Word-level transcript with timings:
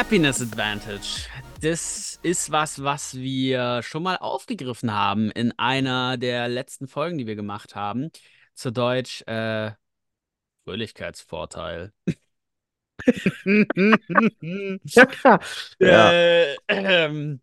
Happiness 0.00 0.40
Advantage. 0.40 1.28
Das 1.60 2.18
ist 2.22 2.50
was, 2.50 2.82
was 2.82 3.18
wir 3.18 3.82
schon 3.82 4.02
mal 4.02 4.16
aufgegriffen 4.16 4.94
haben 4.94 5.30
in 5.30 5.52
einer 5.58 6.16
der 6.16 6.48
letzten 6.48 6.88
Folgen, 6.88 7.18
die 7.18 7.26
wir 7.26 7.36
gemacht 7.36 7.76
haben. 7.76 8.10
Zu 8.54 8.72
Deutsch 8.72 9.20
äh, 9.26 9.72
Fröhlichkeitsvorteil. 10.64 11.92
Ja. 14.84 15.38
Äh, 15.80 16.56
ähm, 16.68 17.42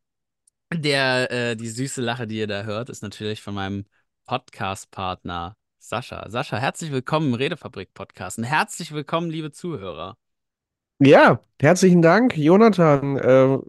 der, 0.74 1.32
äh, 1.32 1.55
die 1.55 1.70
süße 1.70 2.02
Lache, 2.02 2.26
die 2.26 2.39
ihr 2.39 2.48
da 2.48 2.64
hört, 2.64 2.89
ist 2.89 3.04
natürlich 3.04 3.44
von 3.44 3.54
meinem 3.54 3.86
Podcast-Partner 4.25 5.55
Sascha. 5.78 6.28
Sascha, 6.28 6.58
herzlich 6.58 6.92
willkommen 6.92 7.28
im 7.28 7.33
Redefabrik-Podcast 7.36 8.39
und 8.39 8.46
herzlich 8.46 8.92
willkommen, 8.94 9.30
liebe 9.30 9.52
Zuhörer. 9.52 10.18
Ja, 11.00 11.39
herzlichen 11.61 12.01
Dank, 12.01 12.36
Jonathan. 12.37 13.18
Äh, 13.18 13.60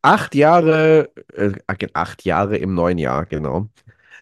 acht 0.00 0.34
Jahre, 0.34 1.10
äh, 1.34 1.52
acht 1.92 2.24
Jahre 2.24 2.56
im 2.56 2.74
neuen 2.74 2.98
Jahr, 2.98 3.26
genau. 3.26 3.68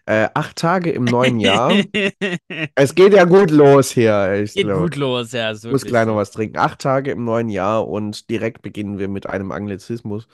Äh, 0.05 0.27
acht 0.33 0.57
Tage 0.57 0.91
im 0.91 1.05
neuen 1.05 1.39
Jahr. 1.39 1.71
Es 2.75 2.95
geht 2.95 3.13
ja 3.13 3.23
gut 3.25 3.51
los 3.51 3.91
hier. 3.91 4.33
Ich 4.43 4.53
Geht 4.53 4.65
glaub, 4.65 4.81
gut 4.81 4.95
los, 4.97 5.31
ja, 5.31 5.51
ist 5.51 5.65
muss 5.65 5.85
gleich 5.85 6.05
noch 6.07 6.15
was 6.17 6.31
trinken. 6.31 6.57
Acht 6.57 6.79
Tage 6.79 7.11
im 7.11 7.23
neuen 7.23 7.49
Jahr 7.49 7.87
und 7.87 8.29
direkt 8.29 8.61
beginnen 8.61 8.97
wir 8.99 9.07
mit 9.07 9.27
einem 9.27 9.51
Anglizismus. 9.51 10.27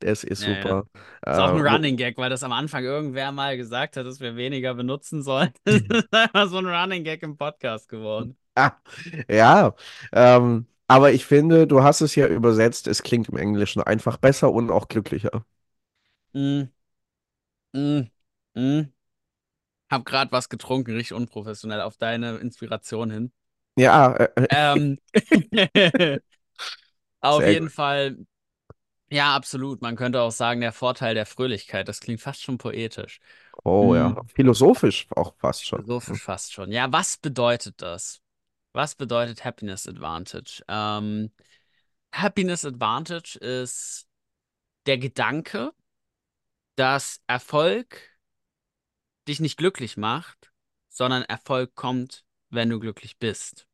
Das 0.00 0.24
ist 0.24 0.42
Ja, 0.42 0.48
ja. 0.50 0.62
super. 0.62 0.86
Ist 1.24 1.38
auch 1.38 1.48
ein 1.54 1.58
Äh, 1.58 1.64
wo- 1.64 1.68
Running 1.68 1.96
Gag, 1.96 2.18
weil 2.18 2.28
das 2.30 2.42
am 2.42 2.52
Anfang 2.52 2.84
irgendwer 2.84 3.32
mal 3.32 3.56
gesagt 3.56 3.96
hat, 3.96 4.04
dass 4.06 4.20
wir 4.20 4.36
weniger 4.36 4.74
benutzen 4.74 5.22
sollen. 5.22 5.50
Das 5.64 5.76
ist 6.04 6.12
einfach 6.12 6.48
so 6.50 6.58
ein 6.58 6.66
Running 6.66 7.04
Gag 7.04 7.22
im 7.22 7.36
Podcast 7.38 7.88
geworden. 7.88 8.36
Ah, 8.54 8.72
ja, 9.28 9.74
ähm, 10.12 10.66
aber 10.88 11.12
ich 11.12 11.26
finde, 11.26 11.66
du 11.66 11.82
hast 11.82 12.00
es 12.00 12.14
ja 12.14 12.26
übersetzt. 12.28 12.86
Es 12.86 13.02
klingt 13.02 13.28
im 13.28 13.36
Englischen 13.36 13.82
einfach 13.82 14.16
besser 14.18 14.52
und 14.52 14.70
auch 14.70 14.88
glücklicher. 14.88 15.44
Mm, 16.34 16.68
mm, 17.74 18.10
mm. 18.54 18.92
Hab 19.90 20.04
grad 20.04 20.30
was 20.32 20.48
getrunken, 20.48 20.92
richtig 20.94 21.14
unprofessionell, 21.14 21.80
auf 21.80 21.96
deine 21.96 22.36
Inspiration 22.38 23.10
hin. 23.10 23.32
Ja, 23.76 24.12
äh, 24.16 24.28
äh, 24.36 24.48
Ähm, 24.48 24.98
auf 27.20 27.46
sehr 27.46 27.46
jeden 27.46 27.68
gut. 27.68 27.70
Fall, 27.70 28.16
ja, 29.10 29.34
absolut. 29.36 29.82
Man 29.82 29.96
könnte 29.96 30.22
auch 30.22 30.32
sagen, 30.32 30.60
der 30.60 30.72
Vorteil 30.72 31.14
der 31.14 31.26
Fröhlichkeit. 31.26 31.88
Das 31.88 32.00
klingt 32.00 32.20
fast 32.22 32.42
schon 32.42 32.58
poetisch. 32.58 33.20
Oh 33.64 33.94
ja, 33.94 34.14
Mm, 34.14 34.30
philosophisch 34.34 35.08
auch 35.14 35.34
fast 35.38 35.66
schon. 35.66 35.84
philosophisch 35.84 36.22
fast 36.22 36.52
schon. 36.52 36.72
Ja, 36.72 36.90
was 36.92 37.16
bedeutet 37.18 37.80
das? 37.82 38.20
Was 38.76 38.94
bedeutet 38.94 39.42
Happiness 39.42 39.88
Advantage? 39.88 40.62
Ähm, 40.68 41.32
Happiness 42.12 42.62
Advantage 42.62 43.38
ist 43.38 44.06
der 44.84 44.98
Gedanke, 44.98 45.72
dass 46.74 47.22
Erfolg 47.26 48.18
dich 49.26 49.40
nicht 49.40 49.56
glücklich 49.56 49.96
macht, 49.96 50.52
sondern 50.90 51.22
Erfolg 51.22 51.74
kommt, 51.74 52.26
wenn 52.50 52.68
du 52.68 52.78
glücklich 52.78 53.18
bist. 53.18 53.66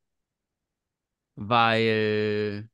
Weil 1.35 2.71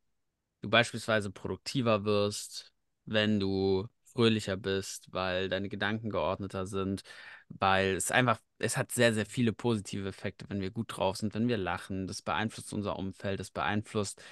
du 0.60 0.68
beispielsweise 0.68 1.30
produktiver 1.30 2.04
wirst, 2.04 2.74
wenn 3.06 3.40
du 3.40 3.88
fröhlicher 4.12 4.56
bist, 4.56 5.08
weil 5.12 5.48
deine 5.48 5.68
Gedanken 5.68 6.10
geordneter 6.10 6.66
sind, 6.66 7.02
weil 7.48 7.96
es 7.96 8.10
einfach, 8.10 8.40
es 8.58 8.76
hat 8.76 8.92
sehr, 8.92 9.14
sehr 9.14 9.26
viele 9.26 9.52
positive 9.52 10.08
Effekte, 10.08 10.46
wenn 10.48 10.60
wir 10.60 10.70
gut 10.70 10.96
drauf 10.96 11.16
sind, 11.16 11.34
wenn 11.34 11.48
wir 11.48 11.56
lachen. 11.56 12.06
Das 12.06 12.22
beeinflusst 12.22 12.72
unser 12.72 12.96
Umfeld, 12.98 13.40
das 13.40 13.50
beeinflusst, 13.50 14.22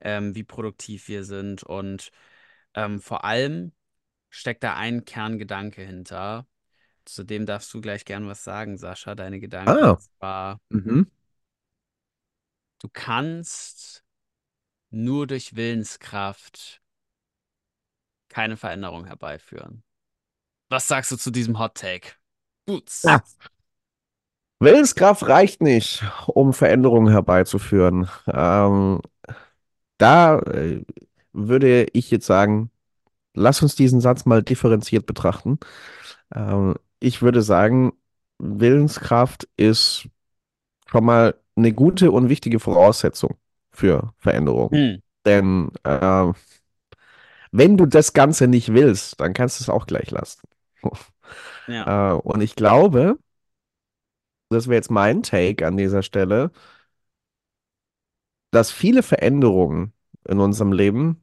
ähm, 0.00 0.34
wie 0.34 0.44
produktiv 0.44 1.08
wir 1.08 1.24
sind 1.24 1.62
und 1.62 2.10
ähm, 2.74 3.00
vor 3.00 3.24
allem 3.24 3.72
steckt 4.28 4.62
da 4.62 4.76
ein 4.76 5.04
Kerngedanke 5.04 5.82
hinter. 5.82 6.46
Zu 7.04 7.24
dem 7.24 7.46
darfst 7.46 7.72
du 7.72 7.80
gleich 7.80 8.04
gern 8.04 8.26
was 8.26 8.44
sagen, 8.44 8.78
Sascha, 8.78 9.14
deine 9.14 9.40
Gedanken. 9.40 9.84
Ah, 9.84 9.98
zwar, 10.18 10.60
mhm. 10.68 11.10
du 12.80 12.88
kannst 12.92 14.04
nur 14.90 15.26
durch 15.26 15.56
Willenskraft 15.56 16.82
keine 18.28 18.56
Veränderung 18.56 19.06
herbeiführen. 19.06 19.82
Was 20.68 20.88
sagst 20.88 21.12
du 21.12 21.16
zu 21.16 21.30
diesem 21.30 21.58
Hot 21.58 21.74
Take? 21.76 22.12
Boots. 22.66 23.04
Ah, 23.06 23.22
Willenskraft 24.58 25.28
reicht 25.28 25.60
nicht, 25.60 26.02
um 26.26 26.52
Veränderungen 26.52 27.12
herbeizuführen. 27.12 28.08
Ähm, 28.26 29.00
da 29.98 30.38
äh, 30.38 30.82
würde 31.32 31.86
ich 31.92 32.10
jetzt 32.10 32.26
sagen, 32.26 32.70
lass 33.34 33.62
uns 33.62 33.76
diesen 33.76 34.00
Satz 34.00 34.24
mal 34.26 34.42
differenziert 34.42 35.06
betrachten. 35.06 35.58
Ähm, 36.34 36.74
ich 37.00 37.22
würde 37.22 37.42
sagen, 37.42 37.92
Willenskraft 38.38 39.48
ist 39.56 40.08
schon 40.86 41.04
mal 41.04 41.34
eine 41.56 41.72
gute 41.72 42.10
und 42.10 42.28
wichtige 42.28 42.60
Voraussetzung 42.60 43.36
für 43.70 44.14
Veränderung. 44.18 44.70
Hm, 44.70 45.02
Denn 45.24 45.70
äh, 45.84 46.32
wenn 47.56 47.76
du 47.76 47.86
das 47.86 48.12
Ganze 48.12 48.48
nicht 48.48 48.72
willst, 48.74 49.20
dann 49.20 49.32
kannst 49.34 49.60
du 49.60 49.64
es 49.64 49.68
auch 49.70 49.86
gleich 49.86 50.10
lassen. 50.10 50.42
ja. 51.66 51.86
Äh, 51.86 52.12
und 52.14 52.40
ich 52.42 52.56
glaube, 52.56 53.18
das 54.48 54.66
wäre 54.68 54.76
jetzt 54.76 54.90
mein 54.90 55.22
Take 55.22 55.66
an 55.66 55.76
dieser 55.76 56.02
Stelle, 56.02 56.50
dass 58.50 58.70
viele 58.72 59.02
Veränderungen 59.04 59.92
in 60.28 60.40
unserem 60.40 60.72
Leben 60.72 61.22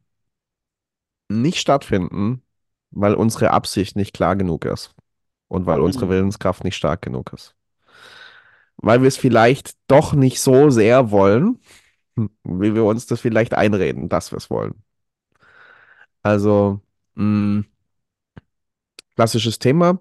nicht 1.30 1.60
stattfinden, 1.60 2.44
weil 2.92 3.16
unsere 3.16 3.52
Absicht 3.52 3.96
nicht 3.96 4.14
klar 4.14 4.36
genug 4.36 4.66
ist 4.66 4.94
und 5.50 5.66
weil 5.66 5.80
unsere 5.82 6.06
Hm, 6.06 6.10
Willenskraft 6.10 6.64
nicht 6.64 6.76
stark 6.78 7.02
genug 7.02 7.34
ist. 7.34 7.56
Weil 8.78 9.02
wir 9.02 9.08
es 9.08 9.18
vielleicht 9.18 9.76
doch 9.88 10.14
nicht 10.14 10.40
so 10.42 10.70
sehr 10.70 11.12
wollen, 11.12 11.60
hm, 12.18 12.32
wie 12.44 12.76
wir 12.76 12.86
uns 12.86 13.06
das 13.08 13.22
vielleicht 13.22 13.54
einreden, 13.54 14.10
dass 14.10 14.32
wir 14.32 14.38
es 14.38 14.50
wollen. 14.50 14.84
Also, 16.24 16.82
mh, 17.16 17.64
klassisches 19.16 19.60
Thema, 19.60 20.00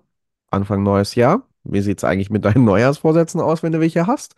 Anfang 0.51 0.83
neues 0.83 1.15
Jahr. 1.15 1.47
Wie 1.65 1.81
sieht 1.81 1.99
es 1.99 2.05
eigentlich 2.05 2.31
mit 2.31 2.45
deinen 2.45 2.65
Neujahrsvorsätzen 2.65 3.41
aus, 3.41 3.63
wenn 3.63 3.73
du 3.73 3.81
welche 3.81 4.07
hast? 4.07 4.35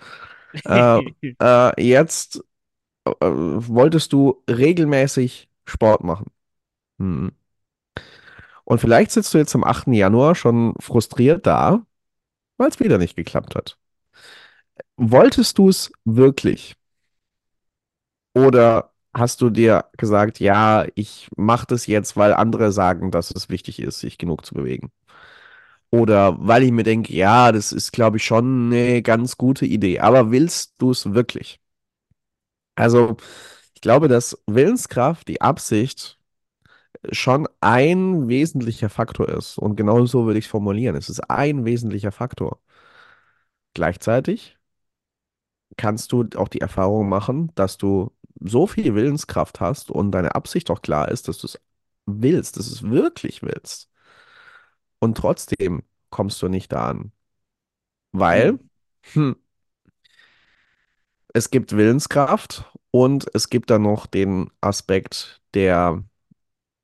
Äh, 0.64 1.00
äh, 1.42 1.82
jetzt 1.82 2.44
äh, 3.06 3.12
wolltest 3.20 4.12
du 4.12 4.42
regelmäßig 4.48 5.48
Sport 5.64 6.04
machen. 6.04 6.26
Hm. 6.98 7.32
Und 8.64 8.80
vielleicht 8.80 9.10
sitzt 9.10 9.34
du 9.34 9.38
jetzt 9.38 9.54
am 9.54 9.64
8. 9.64 9.92
Januar 9.94 10.34
schon 10.34 10.74
frustriert 10.80 11.46
da, 11.46 11.84
weil 12.56 12.68
es 12.68 12.80
wieder 12.80 12.98
nicht 12.98 13.16
geklappt 13.16 13.54
hat. 13.54 13.78
Wolltest 14.96 15.58
du 15.58 15.68
es 15.68 15.92
wirklich? 16.04 16.76
Oder 18.34 18.93
hast 19.16 19.40
du 19.42 19.50
dir 19.50 19.86
gesagt, 19.96 20.40
ja, 20.40 20.86
ich 20.94 21.28
mache 21.36 21.66
das 21.66 21.86
jetzt, 21.86 22.16
weil 22.16 22.34
andere 22.34 22.72
sagen, 22.72 23.10
dass 23.10 23.30
es 23.30 23.48
wichtig 23.48 23.80
ist, 23.80 24.00
sich 24.00 24.18
genug 24.18 24.44
zu 24.46 24.54
bewegen? 24.54 24.92
Oder 25.90 26.36
weil 26.40 26.64
ich 26.64 26.72
mir 26.72 26.82
denke, 26.82 27.14
ja, 27.14 27.52
das 27.52 27.72
ist, 27.72 27.92
glaube 27.92 28.16
ich, 28.16 28.24
schon 28.24 28.72
eine 28.72 29.02
ganz 29.02 29.36
gute 29.38 29.64
Idee. 29.66 30.00
Aber 30.00 30.30
willst 30.32 30.74
du 30.78 30.90
es 30.90 31.14
wirklich? 31.14 31.60
Also, 32.76 33.16
ich 33.74 33.80
glaube, 33.80 34.08
dass 34.08 34.38
Willenskraft, 34.46 35.28
die 35.28 35.40
Absicht, 35.40 36.18
schon 37.12 37.48
ein 37.60 38.28
wesentlicher 38.28 38.90
Faktor 38.90 39.28
ist. 39.30 39.58
Und 39.58 39.76
genau 39.76 40.06
so 40.06 40.26
würde 40.26 40.38
ich 40.38 40.46
es 40.46 40.50
formulieren. 40.50 40.96
Es 40.96 41.08
ist 41.10 41.20
ein 41.30 41.64
wesentlicher 41.64 42.12
Faktor. 42.12 42.60
Gleichzeitig 43.74 44.56
kannst 45.76 46.12
du 46.12 46.24
auch 46.36 46.48
die 46.48 46.60
Erfahrung 46.60 47.08
machen, 47.08 47.52
dass 47.54 47.78
du 47.78 48.12
so 48.44 48.68
viel 48.68 48.94
Willenskraft 48.96 49.60
hast 49.60 49.90
und 49.92 50.12
deine 50.12 50.36
Absicht 50.36 50.70
auch 50.70 50.82
klar 50.82 51.10
ist, 51.10 51.28
dass 51.28 51.38
du 51.38 51.48
es 51.48 51.60
willst, 52.06 52.58
dass 52.58 52.68
du 52.68 52.74
es 52.74 52.84
wirklich 52.90 53.42
willst. 53.42 53.90
Und 54.98 55.16
trotzdem 55.18 55.82
kommst 56.10 56.40
du 56.42 56.48
nicht 56.48 56.72
da 56.72 56.88
an. 56.88 57.12
Weil 58.12 58.52
Hm, 58.52 58.68
hm, 59.14 59.36
es 61.32 61.50
gibt 61.50 61.76
Willenskraft 61.76 62.70
und 62.90 63.26
es 63.34 63.48
gibt 63.50 63.70
dann 63.70 63.82
noch 63.82 64.06
den 64.06 64.50
Aspekt 64.60 65.40
der 65.54 66.02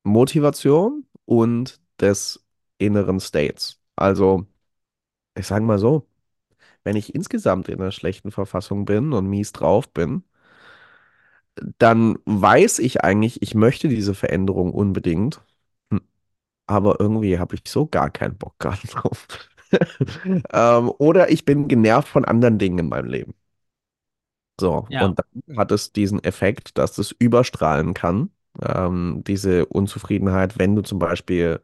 Motivation 0.03 1.05
und 1.25 1.81
des 2.01 2.45
inneren 2.79 3.19
States. 3.21 3.79
Also, 3.95 4.47
ich 5.37 5.47
sage 5.47 5.65
mal 5.65 5.79
so, 5.79 6.07
wenn 6.83 6.95
ich 6.97 7.15
insgesamt 7.15 7.69
in 7.69 7.81
einer 7.81 7.91
schlechten 7.91 8.31
Verfassung 8.31 8.85
bin 8.85 9.13
und 9.13 9.27
mies 9.29 9.53
drauf 9.53 9.89
bin, 9.93 10.23
dann 11.79 12.17
weiß 12.25 12.79
ich 12.79 13.03
eigentlich, 13.03 13.41
ich 13.41 13.55
möchte 13.55 13.87
diese 13.89 14.13
Veränderung 14.15 14.73
unbedingt, 14.73 15.41
Hm, 15.91 16.01
aber 16.67 16.99
irgendwie 16.99 17.39
habe 17.39 17.55
ich 17.55 17.63
so 17.67 17.87
gar 17.87 18.09
keinen 18.11 18.37
Bock 18.37 18.55
gerade 18.59 18.87
drauf. 18.87 19.27
Ähm, 20.51 20.91
oder 20.97 21.29
ich 21.31 21.45
bin 21.45 21.67
genervt 21.67 22.07
von 22.07 22.25
anderen 22.25 22.57
Dingen 22.59 22.79
in 22.79 22.89
meinem 22.89 23.09
Leben. 23.09 23.33
So, 24.59 24.87
ja. 24.89 24.99
und 24.99 25.19
dann 25.19 25.57
hat 25.57 25.71
es 25.71 25.91
diesen 25.91 26.23
Effekt, 26.23 26.77
dass 26.77 26.97
es 26.97 27.11
überstrahlen 27.11 27.93
kann 27.93 28.29
Ähm, 28.61 29.23
diese 29.25 29.65
Unzufriedenheit, 29.65 30.59
wenn 30.59 30.75
du 30.75 30.81
zum 30.83 30.99
Beispiel 30.99 31.61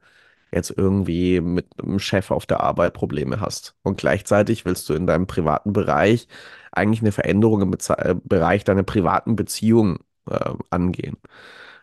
jetzt 0.51 0.73
irgendwie 0.75 1.41
mit 1.41 1.67
einem 1.81 1.99
Chef 1.99 2.31
auf 2.31 2.45
der 2.45 2.61
Arbeit 2.61 2.93
Probleme 2.93 3.39
hast 3.41 3.75
und 3.83 3.97
gleichzeitig 3.97 4.65
willst 4.65 4.87
du 4.89 4.93
in 4.93 5.07
deinem 5.07 5.27
privaten 5.27 5.73
Bereich 5.73 6.27
eigentlich 6.71 7.01
eine 7.01 7.11
Veränderung 7.11 7.61
im 7.61 7.71
Beze 7.71 7.97
äh, 7.97 8.15
Bereich 8.23 8.63
deiner 8.63 8.83
privaten 8.83 9.35
Beziehung 9.35 9.99
äh, 10.29 10.53
angehen. 10.69 11.17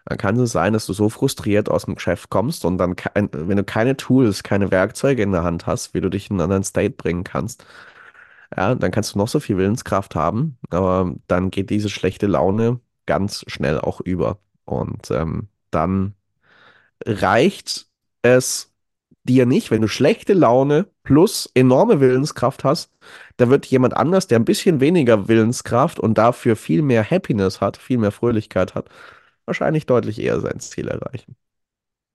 Dann 0.06 0.18
kann 0.18 0.38
es 0.38 0.52
sein, 0.52 0.74
dass 0.74 0.86
du 0.86 0.92
so 0.92 1.08
frustriert 1.08 1.70
aus 1.70 1.86
dem 1.86 1.94
Geschäft 1.94 2.28
kommst 2.30 2.64
und 2.64 2.78
dann, 2.78 2.94
wenn 3.14 3.56
du 3.56 3.64
keine 3.64 3.96
Tools, 3.96 4.42
keine 4.42 4.70
Werkzeuge 4.70 5.22
in 5.22 5.32
der 5.32 5.44
Hand 5.44 5.66
hast, 5.66 5.94
wie 5.94 6.00
du 6.00 6.10
dich 6.10 6.30
in 6.30 6.34
einen 6.34 6.42
anderen 6.42 6.64
State 6.64 6.94
bringen 6.96 7.24
kannst, 7.24 7.64
ja, 8.56 8.74
dann 8.74 8.90
kannst 8.90 9.14
du 9.14 9.18
noch 9.18 9.28
so 9.28 9.40
viel 9.40 9.56
Willenskraft 9.56 10.14
haben, 10.14 10.58
aber 10.70 11.14
dann 11.26 11.50
geht 11.50 11.70
diese 11.70 11.88
schlechte 11.88 12.26
Laune 12.26 12.80
ganz 13.06 13.44
schnell 13.48 13.80
auch 13.80 14.00
über. 14.00 14.38
Und 14.64 15.10
ähm, 15.10 15.48
dann 15.70 16.14
reicht 17.04 17.88
es 18.24 18.72
dir 19.24 19.46
nicht, 19.46 19.70
wenn 19.72 19.82
du 19.82 19.88
schlechte 19.88 20.34
Laune 20.34 20.88
plus 21.04 21.50
enorme 21.54 22.00
Willenskraft 22.00 22.64
hast, 22.64 22.92
da 23.38 23.50
wird 23.50 23.66
jemand 23.66 23.96
anders, 23.96 24.26
der 24.28 24.38
ein 24.40 24.46
bisschen 24.46 24.80
weniger 24.80 25.28
Willenskraft 25.28 26.00
und 26.00 26.18
dafür 26.18 26.56
viel 26.56 26.82
mehr 26.82 27.08
Happiness 27.10 27.60
hat, 27.62 27.76
viel 27.78 27.98
mehr 27.98 28.12
Fröhlichkeit 28.12 28.74
hat, 28.76 28.88
wahrscheinlich 29.46 29.86
deutlich 29.86 30.20
eher 30.20 30.40
sein 30.40 30.60
Ziel 30.60 30.88
erreichen. 30.88 31.36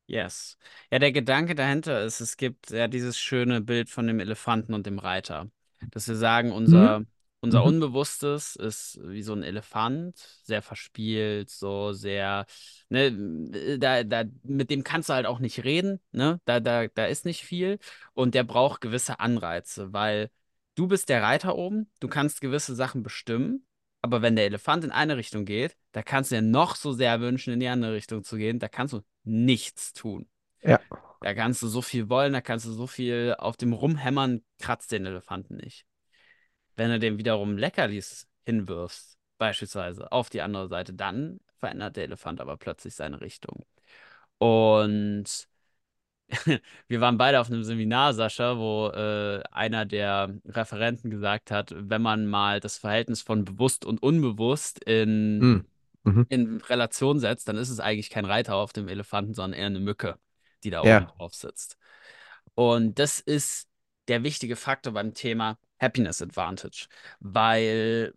Yes. 0.07 0.57
Ja, 0.91 0.97
der 0.99 1.11
Gedanke 1.11 1.53
dahinter 1.55 2.03
ist, 2.03 2.19
es 2.19 2.35
gibt 2.37 2.71
ja 2.71 2.87
dieses 2.87 3.17
schöne 3.19 3.61
Bild 3.61 3.89
von 3.89 4.07
dem 4.07 4.19
Elefanten 4.19 4.73
und 4.73 4.85
dem 4.87 4.97
Reiter. 4.97 5.51
Dass 5.91 6.07
wir 6.07 6.15
sagen, 6.15 6.51
Mhm. 6.65 6.93
Unser, 7.41 7.61
Mhm. 7.61 7.67
Unbewusstes 7.67 8.55
ist 8.55 8.99
wie 9.03 9.23
so 9.23 9.33
ein 9.33 9.43
Elefant, 9.43 10.17
sehr 10.43 10.61
verspielt, 10.61 11.49
so 11.49 11.93
sehr, 11.93 12.45
ne, 12.89 13.77
da, 13.79 14.03
da, 14.03 14.23
mit 14.43 14.69
dem 14.69 14.83
kannst 14.83 15.09
du 15.09 15.13
halt 15.13 15.25
auch 15.25 15.39
nicht 15.39 15.63
reden, 15.63 15.99
ne? 16.11 16.41
Da, 16.45 16.59
da, 16.59 16.87
da 16.87 17.05
ist 17.05 17.25
nicht 17.25 17.43
viel. 17.43 17.79
Und 18.13 18.35
der 18.35 18.43
braucht 18.43 18.81
gewisse 18.81 19.19
Anreize, 19.19 19.93
weil 19.93 20.29
du 20.75 20.87
bist 20.87 21.09
der 21.09 21.23
Reiter 21.23 21.55
oben, 21.55 21.89
du 21.99 22.07
kannst 22.07 22.41
gewisse 22.41 22.75
Sachen 22.75 23.03
bestimmen. 23.03 23.65
Aber 24.01 24.21
wenn 24.21 24.35
der 24.37 24.45
Elefant 24.45 24.85
in 24.85 24.91
eine 24.91 25.17
Richtung 25.17 25.43
geht, 25.43 25.75
da 25.91 26.01
kannst 26.03 26.31
du 26.31 26.35
dir 26.35 26.41
noch 26.41 26.75
so 26.77 26.93
sehr 26.93 27.19
wünschen, 27.19 27.53
in 27.53 27.59
die 27.59 27.67
andere 27.67 27.93
Richtung 27.93 28.23
zu 28.23 28.37
gehen. 28.37 28.57
Da 28.59 28.69
kannst 28.69 28.93
du 28.93 29.01
nichts 29.23 29.91
tun. 29.91 30.29
Ja. 30.61 30.79
Da 31.21 31.33
kannst 31.33 31.61
du 31.61 31.67
so 31.67 31.81
viel 31.81 32.09
wollen, 32.09 32.31
da 32.31 32.39
kannst 32.39 32.65
du 32.65 32.71
so 32.71 32.87
viel 32.87 33.35
auf 33.37 33.57
dem 33.57 33.73
rumhämmern, 33.73 34.41
kratzt 34.57 34.93
den 34.93 35.05
Elefanten 35.05 35.57
nicht. 35.57 35.85
Wenn 36.79 36.91
du 36.91 36.97
dem 36.99 37.17
wiederum 37.17 37.57
Leckerlis 37.57 38.25
hinwirfst, 38.45 39.17
beispielsweise 39.37 40.11
auf 40.13 40.29
die 40.29 40.41
andere 40.41 40.69
Seite, 40.69 40.93
dann 40.93 41.41
verändert 41.57 41.97
der 41.97 42.05
Elefant 42.05 42.39
aber 42.39 42.55
plötzlich 42.55 42.95
seine 42.95 43.19
Richtung. 43.19 43.65
Und 44.37 45.25
wir 46.87 47.01
waren 47.01 47.17
beide 47.17 47.41
auf 47.41 47.47
einem 47.47 47.65
Seminar, 47.65 48.13
Sascha, 48.13 48.57
wo 48.57 48.87
äh, 48.87 49.43
einer 49.51 49.85
der 49.85 50.33
Referenten 50.45 51.09
gesagt 51.09 51.51
hat, 51.51 51.73
wenn 51.75 52.01
man 52.01 52.27
mal 52.27 52.61
das 52.61 52.77
Verhältnis 52.77 53.21
von 53.21 53.43
bewusst 53.43 53.83
und 53.83 54.01
unbewusst 54.01 54.81
in, 54.85 55.39
Mhm. 55.39 55.65
Mhm. 56.03 56.25
in 56.29 56.61
Relation 56.61 57.19
setzt, 57.19 57.49
dann 57.49 57.57
ist 57.57 57.69
es 57.69 57.81
eigentlich 57.81 58.09
kein 58.09 58.23
Reiter 58.25 58.55
auf 58.55 58.71
dem 58.71 58.87
Elefanten, 58.87 59.33
sondern 59.33 59.59
eher 59.59 59.65
eine 59.65 59.81
Mücke, 59.81 60.17
die 60.63 60.69
da 60.69 60.79
oben 60.81 60.87
Ja. 60.89 60.99
drauf 61.17 61.35
sitzt. 61.35 61.77
Und 62.55 62.99
das 62.99 63.19
ist 63.19 63.68
der 64.09 64.23
wichtige 64.23 64.55
Faktor 64.55 64.93
beim 64.93 65.13
Thema 65.13 65.57
Happiness 65.79 66.21
Advantage, 66.21 66.87
weil 67.19 68.13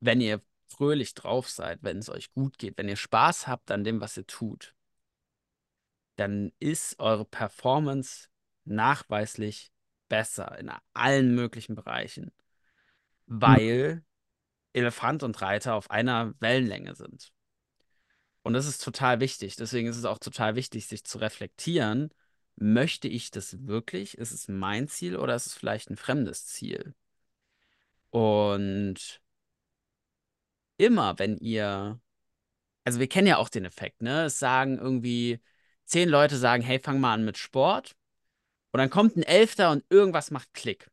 wenn 0.00 0.20
ihr 0.20 0.40
fröhlich 0.68 1.14
drauf 1.14 1.50
seid, 1.50 1.82
wenn 1.82 1.98
es 1.98 2.08
euch 2.08 2.32
gut 2.32 2.56
geht, 2.56 2.78
wenn 2.78 2.88
ihr 2.88 2.96
Spaß 2.96 3.46
habt 3.46 3.70
an 3.70 3.84
dem, 3.84 4.00
was 4.00 4.16
ihr 4.16 4.26
tut, 4.26 4.74
dann 6.16 6.52
ist 6.58 6.98
eure 6.98 7.24
Performance 7.24 8.28
nachweislich 8.64 9.72
besser 10.08 10.58
in 10.58 10.70
allen 10.94 11.34
möglichen 11.34 11.74
Bereichen, 11.74 12.30
weil 13.26 14.04
Elefant 14.72 15.22
und 15.22 15.40
Reiter 15.42 15.74
auf 15.74 15.90
einer 15.90 16.34
Wellenlänge 16.40 16.94
sind. 16.94 17.32
Und 18.42 18.54
das 18.54 18.66
ist 18.66 18.82
total 18.82 19.20
wichtig. 19.20 19.56
Deswegen 19.56 19.88
ist 19.88 19.96
es 19.96 20.04
auch 20.04 20.18
total 20.18 20.54
wichtig, 20.54 20.86
sich 20.86 21.04
zu 21.04 21.18
reflektieren. 21.18 22.10
Möchte 22.62 23.08
ich 23.08 23.30
das 23.30 23.66
wirklich? 23.66 24.18
Ist 24.18 24.32
es 24.32 24.46
mein 24.46 24.86
Ziel 24.86 25.16
oder 25.16 25.34
ist 25.34 25.46
es 25.46 25.54
vielleicht 25.54 25.90
ein 25.90 25.96
fremdes 25.96 26.46
Ziel? 26.46 26.94
Und 28.10 29.20
immer, 30.76 31.18
wenn 31.18 31.38
ihr, 31.38 32.00
also 32.84 33.00
wir 33.00 33.08
kennen 33.08 33.26
ja 33.28 33.38
auch 33.38 33.48
den 33.48 33.64
Effekt, 33.64 34.02
ne? 34.02 34.24
Es 34.26 34.38
sagen 34.38 34.78
irgendwie, 34.78 35.40
zehn 35.84 36.08
Leute 36.08 36.36
sagen, 36.36 36.62
hey, 36.62 36.78
fang 36.78 37.00
mal 37.00 37.14
an 37.14 37.24
mit 37.24 37.38
Sport. 37.38 37.96
Und 38.72 38.78
dann 38.78 38.90
kommt 38.90 39.16
ein 39.16 39.22
Elfter 39.22 39.70
und 39.70 39.84
irgendwas 39.88 40.30
macht 40.30 40.52
Klick. 40.54 40.90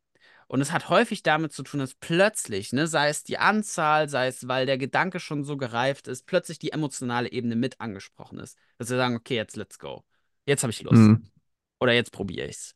Und 0.47 0.61
es 0.61 0.71
hat 0.71 0.87
häufig 0.87 1.23
damit 1.23 1.51
zu 1.51 1.63
tun, 1.63 1.81
dass 1.81 1.95
plötzlich, 1.95 2.71
ne, 2.71 2.87
sei 2.87 3.09
es 3.09 3.23
die 3.23 3.37
Anzahl, 3.37 4.07
sei 4.07 4.27
es, 4.27 4.47
weil 4.47 4.65
der 4.65 4.77
Gedanke 4.77 5.19
schon 5.19 5.43
so 5.43 5.57
gereift 5.57 6.07
ist, 6.07 6.25
plötzlich 6.27 6.59
die 6.59 6.71
emotionale 6.71 7.29
Ebene 7.31 7.57
mit 7.57 7.81
angesprochen 7.81 8.39
ist. 8.39 8.57
Dass 8.77 8.89
wir 8.89 8.97
sagen, 8.97 9.17
okay, 9.17 9.35
jetzt 9.35 9.57
let's 9.57 9.79
go. 9.79 10.05
Jetzt 10.45 10.63
habe 10.63 10.71
ich 10.71 10.81
Lust. 10.81 10.95
Mhm. 10.95 11.29
Oder 11.79 11.93
jetzt 11.93 12.11
probiere 12.11 12.47
ich's. 12.47 12.75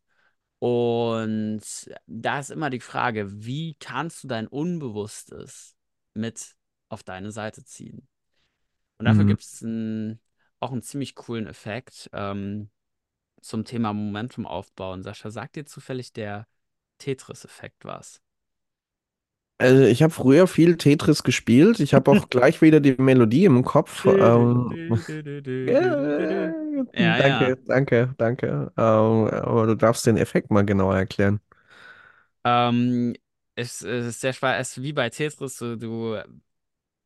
Und 0.59 1.61
da 2.07 2.39
ist 2.39 2.51
immer 2.51 2.69
die 2.69 2.79
Frage, 2.79 3.27
wie 3.45 3.75
kannst 3.79 4.23
du 4.23 4.27
dein 4.27 4.47
Unbewusstes 4.47 5.75
mit 6.13 6.55
auf 6.89 7.03
deine 7.03 7.31
Seite 7.31 7.63
ziehen? 7.65 8.07
Und 8.97 9.05
dafür 9.05 9.25
Mhm. 9.25 9.29
gibt 9.29 9.41
es 9.41 9.63
auch 10.59 10.71
einen 10.71 10.81
ziemlich 10.83 11.15
coolen 11.15 11.47
Effekt 11.47 12.09
ähm, 12.13 12.69
zum 13.41 13.65
Thema 13.65 13.93
Momentum 13.93 14.47
aufbauen. 14.47 15.03
Sascha, 15.03 15.31
sagt 15.31 15.55
dir 15.55 15.65
zufällig 15.65 16.13
der 16.13 16.47
Tetris-Effekt 16.99 17.85
was? 17.85 18.21
Also 19.61 19.83
ich 19.83 20.01
habe 20.03 20.11
früher 20.13 20.47
viel 20.47 20.77
Tetris 20.77 21.23
gespielt. 21.23 21.79
Ich 21.79 21.93
habe 21.93 22.09
auch 22.11 22.29
gleich 22.29 22.61
wieder 22.61 22.79
die 22.79 22.95
Melodie 22.97 23.45
im 23.45 23.63
Kopf. 23.63 24.05
Ähm, 24.19 24.77
ja, 25.65 25.79
Ja, 26.93 27.11
ja. 27.21 27.55
danke, 27.57 27.57
danke, 27.67 28.13
danke. 28.17 28.71
Ähm, 28.77 29.27
aber 29.27 29.67
du 29.67 29.75
darfst 29.75 30.05
den 30.05 30.17
Effekt 30.17 30.51
mal 30.51 30.65
genauer 30.65 30.95
erklären. 30.97 31.39
Ähm, 32.43 33.15
es, 33.55 33.81
es 33.81 34.05
ist 34.07 34.21
sehr 34.21 34.33
schwer, 34.33 34.57
es 34.59 34.77
ist 34.77 34.83
wie 34.83 34.93
bei 34.93 35.09
Tetris, 35.09 35.57
so, 35.57 35.75
du, 35.75 36.17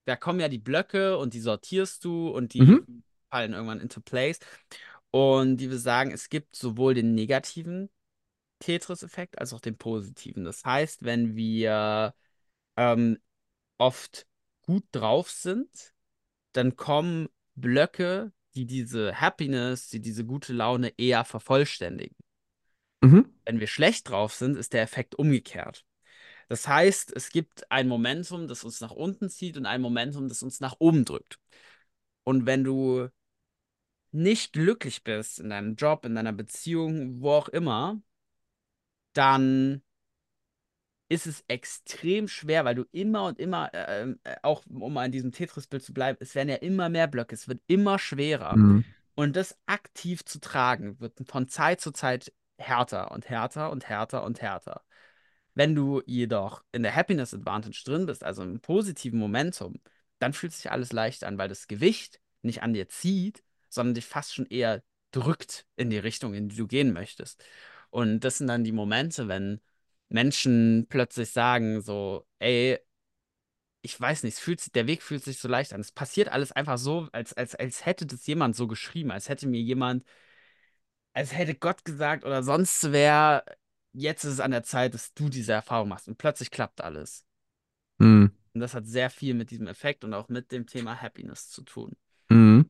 da 0.05 0.15
kommen 0.15 0.39
ja 0.39 0.49
die 0.49 0.59
Blöcke 0.59 1.17
und 1.17 1.33
die 1.33 1.39
sortierst 1.41 2.03
du 2.05 2.29
und 2.29 2.53
die 2.53 2.67
Mhm. 2.67 2.85
fallen 3.31 3.53
irgendwann 3.53 3.81
into 3.81 4.01
place. 4.01 4.39
Und 5.11 5.57
die 5.57 5.69
wir 5.71 5.79
sagen, 5.79 6.11
es 6.11 6.29
gibt 6.29 6.55
sowohl 6.55 6.93
den 6.95 7.15
negativen 7.15 7.89
Tetris-Effekt 8.59 9.39
als 9.39 9.53
auch 9.53 9.61
den 9.61 9.77
positiven. 9.77 10.45
Das 10.45 10.65
heißt, 10.65 11.03
wenn 11.05 11.35
wir 11.35 12.15
ähm, 12.77 13.17
oft 13.77 14.27
gut 14.61 14.85
drauf 14.91 15.29
sind, 15.29 15.93
dann 16.53 16.75
kommen 16.75 17.29
Blöcke, 17.55 18.31
die 18.55 18.65
diese 18.65 19.19
Happiness, 19.19 19.89
die 19.89 19.99
diese 19.99 20.25
gute 20.25 20.53
Laune 20.53 20.93
eher 20.97 21.25
vervollständigen. 21.25 22.15
Mhm. 23.01 23.33
Wenn 23.45 23.59
wir 23.59 23.67
schlecht 23.67 24.09
drauf 24.09 24.33
sind, 24.33 24.57
ist 24.57 24.73
der 24.73 24.81
Effekt 24.81 25.15
umgekehrt. 25.15 25.85
Das 26.47 26.67
heißt, 26.67 27.11
es 27.15 27.29
gibt 27.29 27.69
ein 27.71 27.87
Momentum, 27.87 28.47
das 28.47 28.63
uns 28.63 28.79
nach 28.81 28.91
unten 28.91 29.29
zieht 29.29 29.57
und 29.57 29.65
ein 29.65 29.81
Momentum, 29.81 30.27
das 30.27 30.43
uns 30.43 30.59
nach 30.59 30.75
oben 30.79 31.05
drückt. 31.05 31.39
Und 32.23 32.45
wenn 32.45 32.63
du 32.63 33.09
nicht 34.11 34.53
glücklich 34.53 35.03
bist 35.03 35.39
in 35.39 35.49
deinem 35.49 35.75
Job, 35.75 36.05
in 36.05 36.15
deiner 36.15 36.33
Beziehung, 36.33 37.21
wo 37.21 37.31
auch 37.31 37.49
immer, 37.49 38.01
dann 39.13 39.81
ist 41.15 41.25
es 41.25 41.43
extrem 41.47 42.27
schwer, 42.27 42.65
weil 42.65 42.75
du 42.75 42.83
immer 42.91 43.25
und 43.25 43.39
immer, 43.39 43.73
äh, 43.73 44.01
ähm, 44.01 44.19
äh, 44.25 44.35
auch 44.41 44.63
um 44.67 44.93
mal 44.93 45.05
in 45.05 45.13
diesem 45.13 45.31
Tetris-Bild 45.31 45.81
zu 45.81 45.93
bleiben, 45.93 46.17
es 46.19 46.35
werden 46.35 46.49
ja 46.49 46.55
immer 46.55 46.89
mehr 46.89 47.07
Blöcke, 47.07 47.33
es 47.33 47.47
wird 47.47 47.61
immer 47.67 47.97
schwerer. 47.97 48.57
Mhm. 48.57 48.83
Und 49.15 49.37
das 49.37 49.57
aktiv 49.65 50.25
zu 50.25 50.39
tragen, 50.41 50.99
wird 50.99 51.13
von 51.25 51.47
Zeit 51.47 51.79
zu 51.79 51.91
Zeit 51.91 52.33
härter 52.57 53.11
und 53.11 53.29
härter 53.29 53.71
und 53.71 53.87
härter 53.87 54.23
und 54.25 54.41
härter. 54.41 54.81
Wenn 55.53 55.73
du 55.73 56.01
jedoch 56.05 56.63
in 56.73 56.83
der 56.83 56.93
Happiness 56.93 57.33
Advantage 57.33 57.81
drin 57.85 58.05
bist, 58.05 58.25
also 58.25 58.43
im 58.43 58.59
positiven 58.59 59.17
Momentum, 59.17 59.79
dann 60.19 60.33
fühlt 60.33 60.51
sich 60.51 60.69
alles 60.69 60.91
leicht 60.91 61.23
an, 61.23 61.37
weil 61.37 61.47
das 61.47 61.67
Gewicht 61.67 62.19
nicht 62.41 62.61
an 62.61 62.73
dir 62.73 62.89
zieht, 62.89 63.41
sondern 63.69 63.95
dich 63.95 64.05
fast 64.05 64.35
schon 64.35 64.47
eher 64.47 64.83
drückt 65.11 65.65
in 65.77 65.89
die 65.89 65.97
Richtung, 65.97 66.33
in 66.33 66.49
die 66.49 66.57
du 66.57 66.67
gehen 66.67 66.91
möchtest. 66.91 67.41
Und 67.89 68.19
das 68.19 68.37
sind 68.37 68.47
dann 68.47 68.65
die 68.65 68.73
Momente, 68.73 69.29
wenn 69.29 69.61
Menschen 70.09 70.87
plötzlich 70.89 71.31
sagen 71.31 71.81
so, 71.81 72.25
ey, 72.39 72.79
ich 73.81 73.99
weiß 73.99 74.23
nicht, 74.23 74.33
es 74.33 74.39
fühlt 74.39 74.61
sich, 74.61 74.71
der 74.71 74.87
Weg 74.87 75.03
fühlt 75.03 75.23
sich 75.23 75.37
so 75.37 75.47
leicht 75.47 75.73
an. 75.73 75.81
Es 75.81 75.91
passiert 75.91 76.29
alles 76.29 76.51
einfach 76.51 76.77
so, 76.77 77.07
als, 77.11 77.33
als, 77.33 77.53
als 77.55 77.85
hätte 77.85 78.05
das 78.07 78.25
jemand 78.25 78.55
so 78.55 78.67
geschrieben, 78.67 79.11
als 79.11 79.29
hätte 79.29 79.47
mir 79.47 79.61
jemand, 79.61 80.03
als 81.13 81.35
hätte 81.37 81.53
Gott 81.55 81.85
gesagt 81.85 82.25
oder 82.25 82.41
sonst 82.41 82.91
wer, 82.91 83.45
jetzt 83.93 84.23
ist 84.23 84.33
es 84.33 84.39
an 84.39 84.51
der 84.51 84.63
Zeit, 84.63 84.95
dass 84.95 85.13
du 85.13 85.29
diese 85.29 85.53
Erfahrung 85.53 85.89
machst. 85.89 86.07
Und 86.07 86.17
plötzlich 86.17 86.49
klappt 86.49 86.81
alles. 86.81 87.25
Mhm. 87.99 88.31
Und 88.53 88.61
das 88.61 88.73
hat 88.73 88.87
sehr 88.87 89.09
viel 89.09 89.33
mit 89.33 89.51
diesem 89.51 89.67
Effekt 89.67 90.03
und 90.03 90.13
auch 90.13 90.29
mit 90.29 90.51
dem 90.51 90.65
Thema 90.65 91.01
Happiness 91.01 91.49
zu 91.49 91.61
tun. 91.61 91.95
Mhm. 92.29 92.69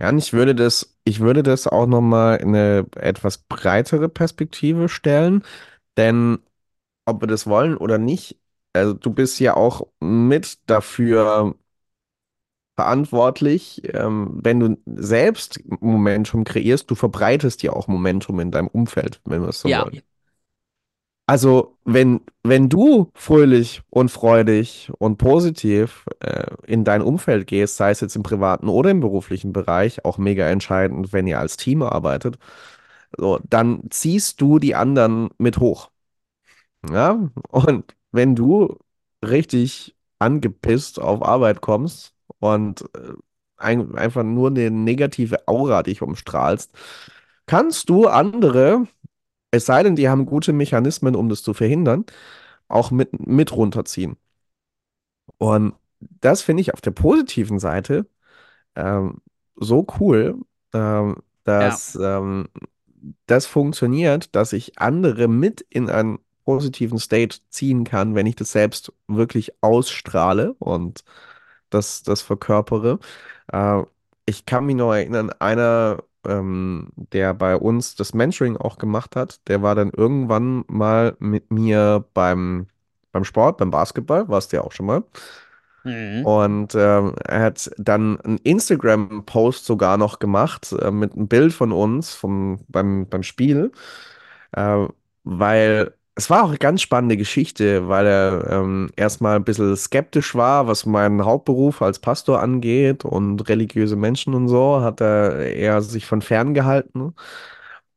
Ja, 0.00 0.08
und 0.08 0.18
ich 0.18 0.32
würde 0.32 0.54
das, 0.54 0.98
ich 1.04 1.20
würde 1.20 1.42
das 1.42 1.66
auch 1.66 1.86
nochmal 1.86 2.38
in 2.38 2.48
eine 2.48 2.86
etwas 2.96 3.38
breitere 3.38 4.08
Perspektive 4.08 4.88
stellen, 4.88 5.44
denn 5.96 6.38
ob 7.06 7.22
wir 7.22 7.28
das 7.28 7.46
wollen 7.46 7.76
oder 7.76 7.98
nicht, 7.98 8.38
also 8.74 8.94
du 8.94 9.10
bist 9.12 9.40
ja 9.40 9.56
auch 9.56 9.86
mit 10.00 10.58
dafür 10.70 11.56
verantwortlich, 12.76 13.82
ähm, 13.94 14.40
wenn 14.42 14.60
du 14.60 14.76
selbst 14.86 15.60
Momentum 15.80 16.44
kreierst, 16.44 16.90
du 16.90 16.94
verbreitest 16.96 17.62
ja 17.62 17.72
auch 17.72 17.86
Momentum 17.88 18.40
in 18.40 18.50
deinem 18.50 18.68
Umfeld, 18.68 19.20
wenn 19.24 19.42
wir 19.42 19.48
es 19.50 19.60
so 19.60 19.70
Ja, 19.70 19.84
wollen. 19.84 20.02
Also, 21.26 21.78
wenn, 21.86 22.20
wenn 22.42 22.68
du 22.68 23.10
fröhlich 23.14 23.80
und 23.88 24.10
freudig 24.10 24.90
und 24.98 25.16
positiv 25.16 26.04
äh, 26.20 26.44
in 26.66 26.84
dein 26.84 27.00
Umfeld 27.00 27.46
gehst, 27.46 27.76
sei 27.78 27.90
es 27.90 28.00
jetzt 28.00 28.14
im 28.14 28.22
privaten 28.22 28.68
oder 28.68 28.90
im 28.90 29.00
beruflichen 29.00 29.54
Bereich, 29.54 30.04
auch 30.04 30.18
mega 30.18 30.46
entscheidend, 30.48 31.14
wenn 31.14 31.26
ihr 31.26 31.38
als 31.40 31.56
Team 31.56 31.80
arbeitet, 31.82 32.36
so, 33.16 33.40
dann 33.48 33.82
ziehst 33.90 34.40
du 34.40 34.58
die 34.58 34.74
anderen 34.74 35.30
mit 35.38 35.58
hoch. 35.58 35.90
Ja? 36.90 37.30
Und 37.48 37.96
wenn 38.12 38.34
du 38.34 38.78
richtig 39.24 39.96
angepisst 40.18 41.00
auf 41.00 41.22
Arbeit 41.22 41.60
kommst 41.60 42.14
und 42.38 42.82
äh, 42.94 43.14
ein, 43.56 43.94
einfach 43.94 44.22
nur 44.22 44.50
eine 44.50 44.70
negative 44.70 45.46
Aura 45.48 45.82
dich 45.82 46.02
umstrahlst, 46.02 46.72
kannst 47.46 47.88
du 47.88 48.06
andere, 48.08 48.86
es 49.50 49.66
sei 49.66 49.82
denn, 49.82 49.96
die 49.96 50.08
haben 50.08 50.26
gute 50.26 50.52
Mechanismen, 50.52 51.14
um 51.16 51.28
das 51.28 51.42
zu 51.42 51.54
verhindern, 51.54 52.04
auch 52.68 52.90
mit, 52.90 53.26
mit 53.26 53.52
runterziehen. 53.52 54.16
Und 55.38 55.74
das 56.00 56.42
finde 56.42 56.60
ich 56.62 56.74
auf 56.74 56.80
der 56.80 56.90
positiven 56.90 57.58
Seite 57.58 58.06
ähm, 58.76 59.20
so 59.56 59.86
cool, 60.00 60.38
ähm, 60.72 61.16
ja, 61.60 61.68
dass 61.68 61.94
ähm, 62.00 62.48
das 63.26 63.46
funktioniert, 63.46 64.34
dass 64.34 64.52
ich 64.52 64.78
andere 64.78 65.28
mit 65.28 65.60
in 65.70 65.90
einen 65.90 66.18
positiven 66.44 66.98
State 66.98 67.38
ziehen 67.50 67.84
kann, 67.84 68.14
wenn 68.14 68.26
ich 68.26 68.36
das 68.36 68.52
selbst 68.52 68.92
wirklich 69.08 69.52
ausstrahle 69.62 70.54
und 70.58 71.04
das, 71.70 72.02
das 72.02 72.22
verkörpere. 72.22 72.98
Äh, 73.52 73.82
ich 74.26 74.46
kann 74.46 74.66
mich 74.66 74.76
noch 74.76 74.92
erinnern, 74.92 75.30
einer, 75.38 76.02
ähm, 76.26 76.88
der 76.96 77.34
bei 77.34 77.56
uns 77.56 77.94
das 77.96 78.14
Mentoring 78.14 78.56
auch 78.56 78.78
gemacht 78.78 79.16
hat, 79.16 79.46
der 79.48 79.62
war 79.62 79.74
dann 79.74 79.90
irgendwann 79.90 80.64
mal 80.68 81.16
mit 81.18 81.50
mir 81.50 82.04
beim, 82.14 82.68
beim 83.12 83.24
Sport, 83.24 83.58
beim 83.58 83.70
Basketball, 83.70 84.28
warst 84.28 84.52
du 84.52 84.56
ja 84.58 84.62
auch 84.64 84.72
schon 84.72 84.86
mal. 84.86 85.04
Mhm. 85.84 86.24
Und 86.26 86.74
ähm, 86.74 87.14
er 87.24 87.40
hat 87.40 87.70
dann 87.78 88.20
einen 88.20 88.38
Instagram-Post 88.38 89.64
sogar 89.66 89.96
noch 89.96 90.18
gemacht 90.18 90.72
äh, 90.80 90.90
mit 90.90 91.14
einem 91.14 91.28
Bild 91.28 91.52
von 91.52 91.72
uns 91.72 92.14
vom, 92.14 92.60
beim, 92.68 93.06
beim 93.08 93.22
Spiel, 93.22 93.72
äh, 94.52 94.86
weil 95.24 95.94
es 96.16 96.30
war 96.30 96.44
auch 96.44 96.48
eine 96.48 96.58
ganz 96.58 96.80
spannende 96.82 97.16
Geschichte, 97.16 97.88
weil 97.88 98.06
er 98.06 98.46
ähm, 98.50 98.90
erstmal 98.96 99.36
ein 99.36 99.44
bisschen 99.44 99.76
skeptisch 99.76 100.34
war, 100.34 100.68
was 100.68 100.86
meinen 100.86 101.24
Hauptberuf 101.24 101.82
als 101.82 101.98
Pastor 101.98 102.40
angeht 102.40 103.04
und 103.04 103.48
religiöse 103.48 103.96
Menschen 103.96 104.34
und 104.34 104.48
so, 104.48 104.80
hat 104.80 105.00
er 105.00 105.40
eher 105.54 105.82
sich 105.82 106.06
von 106.06 106.22
fern 106.22 106.54
gehalten. 106.54 107.14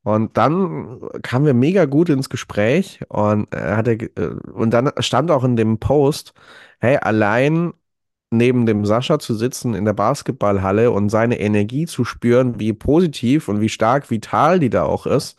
Und 0.08 0.38
dann 0.38 1.02
kamen 1.22 1.46
wir 1.46 1.54
mega 1.54 1.84
gut 1.84 2.08
ins 2.08 2.30
Gespräch 2.30 3.02
und 3.10 3.54
er 3.54 3.76
hatte, 3.76 3.92
äh, 3.92 4.36
und 4.54 4.72
dann 4.72 4.90
stand 5.00 5.30
auch 5.32 5.44
in 5.44 5.58
dem 5.58 5.80
Post, 5.80 6.34
hey, 6.80 6.96
allein 6.96 7.74
neben 8.32 8.66
dem 8.66 8.86
Sascha 8.86 9.20
zu 9.20 9.36
sitzen 9.36 9.74
in 9.74 9.84
der 9.86 9.92
Basketballhalle 9.94 10.92
und 10.92 11.10
seine 11.10 11.40
Energie 11.42 11.88
zu 11.88 12.06
spüren, 12.06 12.58
wie 12.60 12.72
positiv 12.74 13.50
und 13.50 13.60
wie 13.62 13.68
stark 13.70 14.10
vital 14.10 14.60
die 14.60 14.70
da 14.70 14.84
auch 14.86 15.08
ist, 15.08 15.38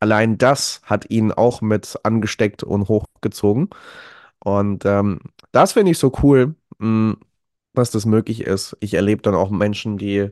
allein 0.00 0.38
das 0.38 0.80
hat 0.84 1.10
ihn 1.10 1.32
auch 1.32 1.60
mit 1.60 1.98
angesteckt 2.04 2.62
und 2.62 2.88
hochgezogen. 2.88 3.70
Und 4.44 4.84
ähm, 4.86 5.20
das 5.52 5.72
finde 5.74 5.92
ich 5.92 5.98
so 5.98 6.12
cool, 6.22 6.54
mh, 6.78 7.16
dass 7.74 7.90
das 7.90 8.06
möglich 8.06 8.42
ist. 8.42 8.76
Ich 8.80 8.94
erlebe 8.94 9.22
dann 9.22 9.34
auch 9.34 9.50
Menschen, 9.50 9.98
die 9.98 10.30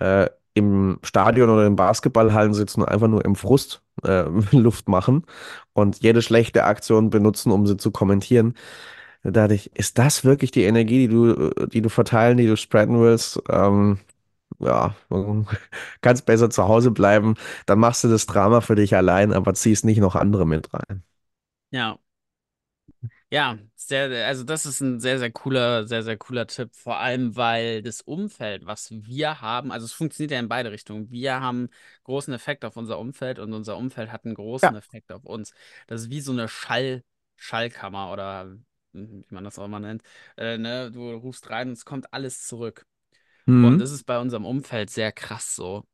äh, 0.00 0.28
im 0.54 0.98
Stadion 1.02 1.50
oder 1.50 1.66
in 1.66 1.76
Basketballhallen 1.76 2.54
sitzen 2.54 2.82
und 2.82 2.88
einfach 2.88 3.08
nur 3.08 3.24
im 3.24 3.36
Frust 3.36 3.82
äh, 4.04 4.22
Luft 4.52 4.88
machen 4.88 5.24
und 5.72 6.00
jede 6.02 6.22
schlechte 6.22 6.64
Aktion 6.64 7.10
benutzen, 7.10 7.52
um 7.52 7.66
sie 7.66 7.76
zu 7.76 7.90
kommentieren. 7.90 8.54
Da 9.24 9.30
dachte 9.32 9.54
ich, 9.54 9.74
ist 9.76 9.98
das 9.98 10.24
wirklich 10.24 10.50
die 10.52 10.64
Energie, 10.64 11.08
die 11.08 11.14
du, 11.14 11.50
die 11.68 11.82
du 11.82 11.88
verteilen, 11.90 12.36
die 12.38 12.46
du 12.46 12.56
spreaden 12.56 13.00
willst? 13.00 13.42
Ähm, 13.50 13.98
ja, 14.60 14.94
kannst 16.02 16.26
besser 16.26 16.50
zu 16.50 16.68
Hause 16.68 16.90
bleiben, 16.90 17.34
dann 17.66 17.78
machst 17.80 18.04
du 18.04 18.08
das 18.08 18.26
Drama 18.26 18.60
für 18.60 18.76
dich 18.76 18.96
allein, 18.96 19.32
aber 19.32 19.54
ziehst 19.54 19.84
nicht 19.84 19.98
noch 20.00 20.16
andere 20.16 20.46
mit 20.46 20.72
rein. 20.74 21.02
Ja. 21.70 21.98
Ja, 23.34 23.58
sehr, 23.74 24.28
also 24.28 24.44
das 24.44 24.64
ist 24.64 24.80
ein 24.80 25.00
sehr, 25.00 25.18
sehr 25.18 25.32
cooler, 25.32 25.88
sehr, 25.88 26.04
sehr 26.04 26.16
cooler 26.16 26.46
Tipp. 26.46 26.72
Vor 26.72 26.98
allem, 27.00 27.34
weil 27.34 27.82
das 27.82 28.00
Umfeld, 28.00 28.64
was 28.64 28.92
wir 28.92 29.40
haben, 29.40 29.72
also 29.72 29.86
es 29.86 29.92
funktioniert 29.92 30.30
ja 30.30 30.38
in 30.38 30.48
beide 30.48 30.70
Richtungen. 30.70 31.10
Wir 31.10 31.40
haben 31.40 31.68
großen 32.04 32.32
Effekt 32.32 32.64
auf 32.64 32.76
unser 32.76 32.96
Umfeld 33.00 33.40
und 33.40 33.52
unser 33.52 33.76
Umfeld 33.76 34.12
hat 34.12 34.24
einen 34.24 34.36
großen 34.36 34.72
Ja. 34.72 34.78
Effekt 34.78 35.10
auf 35.10 35.24
uns. 35.24 35.52
Das 35.88 36.02
ist 36.02 36.10
wie 36.10 36.20
so 36.20 36.30
eine 36.30 36.46
Schall, 36.48 37.02
Schallkammer 37.34 38.12
oder 38.12 38.56
hm, 38.92 39.24
wie 39.28 39.34
man 39.34 39.42
das 39.42 39.58
auch 39.58 39.64
immer 39.64 39.80
nennt. 39.80 40.02
Äh, 40.36 40.56
ne? 40.58 40.92
Du 40.92 41.10
rufst 41.12 41.50
rein 41.50 41.68
und 41.68 41.72
es 41.74 41.84
kommt 41.84 42.12
alles 42.14 42.46
zurück. 42.46 42.86
Und 43.46 43.78
Mhm. 43.78 43.78
das 43.80 43.90
ist 43.92 44.04
bei 44.04 44.18
unserem 44.20 44.44
Umfeld 44.46 44.90
sehr 44.90 45.12
krass 45.12 45.56
so. 45.56 45.84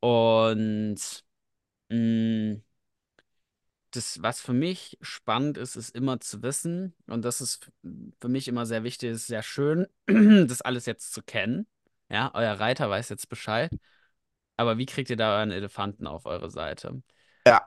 Und 0.00 1.24
mh, 1.90 2.60
das, 3.92 4.22
was 4.22 4.40
für 4.40 4.52
mich 4.52 4.98
spannend 5.00 5.58
ist, 5.58 5.76
ist 5.76 5.94
immer 5.94 6.20
zu 6.20 6.42
wissen, 6.42 6.94
und 7.06 7.24
das 7.24 7.40
ist 7.40 7.70
für 8.20 8.28
mich 8.28 8.48
immer 8.48 8.66
sehr 8.66 8.84
wichtig, 8.84 9.10
ist 9.10 9.26
sehr 9.26 9.42
schön, 9.42 9.86
das 10.06 10.62
alles 10.62 10.86
jetzt 10.86 11.12
zu 11.12 11.22
kennen. 11.22 11.66
Ja, 12.10 12.30
euer 12.34 12.54
Reiter 12.54 12.90
weiß 12.90 13.08
jetzt 13.08 13.28
Bescheid, 13.28 13.70
aber 14.56 14.78
wie 14.78 14.86
kriegt 14.86 15.10
ihr 15.10 15.16
da 15.16 15.38
euren 15.38 15.50
Elefanten 15.50 16.06
auf 16.06 16.26
eure 16.26 16.50
Seite? 16.50 17.02
Ja. 17.46 17.64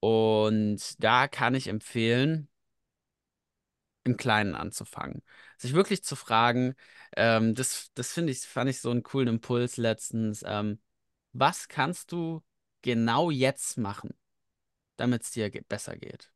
Und 0.00 1.02
da 1.02 1.28
kann 1.28 1.54
ich 1.54 1.68
empfehlen, 1.68 2.48
im 4.04 4.16
Kleinen 4.16 4.54
anzufangen. 4.54 5.22
Sich 5.56 5.72
wirklich 5.72 6.04
zu 6.04 6.14
fragen, 6.14 6.74
ähm, 7.16 7.54
das, 7.54 7.90
das 7.94 8.12
finde 8.12 8.32
ich, 8.32 8.40
fand 8.40 8.68
ich 8.70 8.80
so 8.80 8.90
einen 8.90 9.02
coolen 9.02 9.28
Impuls 9.28 9.76
letztens. 9.78 10.44
Ähm, 10.46 10.78
was 11.32 11.68
kannst 11.68 12.12
du 12.12 12.42
genau 12.82 13.30
jetzt 13.30 13.78
machen, 13.78 14.10
damit 14.96 15.22
es 15.22 15.30
dir 15.30 15.50
besser 15.68 15.96
geht? 15.96 16.30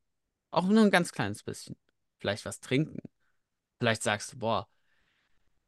Auch 0.51 0.67
nur 0.67 0.83
ein 0.83 0.91
ganz 0.91 1.13
kleines 1.13 1.43
bisschen. 1.43 1.77
Vielleicht 2.19 2.45
was 2.45 2.61
trinken. 2.61 2.99
Vielleicht 3.79 4.03
sagst 4.03 4.33
du, 4.33 4.39
boah, 4.39 4.69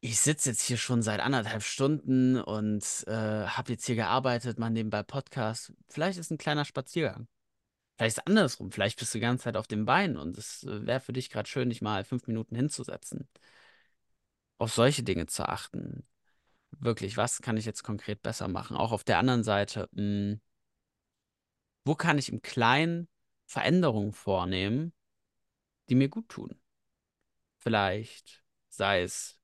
ich 0.01 0.19
sitze 0.19 0.49
jetzt 0.49 0.63
hier 0.63 0.77
schon 0.77 1.03
seit 1.03 1.19
anderthalb 1.19 1.63
Stunden 1.63 2.41
und 2.41 2.83
äh, 3.07 3.11
habe 3.45 3.71
jetzt 3.71 3.85
hier 3.85 3.95
gearbeitet, 3.95 4.57
mal 4.57 4.71
nebenbei 4.71 5.03
Podcast. 5.03 5.73
Vielleicht 5.89 6.17
ist 6.17 6.31
ein 6.31 6.39
kleiner 6.39 6.65
Spaziergang. 6.65 7.27
Vielleicht 7.97 8.17
ist 8.17 8.23
es 8.23 8.27
andersrum. 8.27 8.71
Vielleicht 8.71 8.97
bist 8.99 9.13
du 9.13 9.19
die 9.19 9.21
ganze 9.21 9.43
Zeit 9.43 9.57
auf 9.57 9.67
dem 9.67 9.85
Bein 9.85 10.17
und 10.17 10.37
es 10.37 10.63
äh, 10.63 10.87
wäre 10.87 10.99
für 10.99 11.13
dich 11.13 11.29
gerade 11.29 11.47
schön, 11.47 11.69
dich 11.69 11.81
mal 11.81 12.03
fünf 12.03 12.25
Minuten 12.27 12.55
hinzusetzen. 12.55 13.27
Auf 14.57 14.73
solche 14.73 15.03
Dinge 15.03 15.27
zu 15.27 15.47
achten. 15.47 16.07
Wirklich, 16.71 17.17
was 17.17 17.41
kann 17.41 17.57
ich 17.57 17.65
jetzt 17.65 17.83
konkret 17.83 18.23
besser 18.23 18.47
machen? 18.47 18.77
Auch 18.77 18.91
auf 18.91 19.03
der 19.03 19.19
anderen 19.19 19.43
Seite, 19.43 19.87
mh, 19.91 20.37
wo 21.83 21.95
kann 21.95 22.17
ich 22.17 22.29
im 22.29 22.41
Kleinen 22.41 23.07
Veränderungen 23.45 24.13
vornehmen, 24.13 24.93
die 25.89 25.95
mir 25.95 26.09
gut 26.09 26.29
tun? 26.29 26.59
Vielleicht 27.57 28.43
sei 28.69 29.03
es 29.03 29.41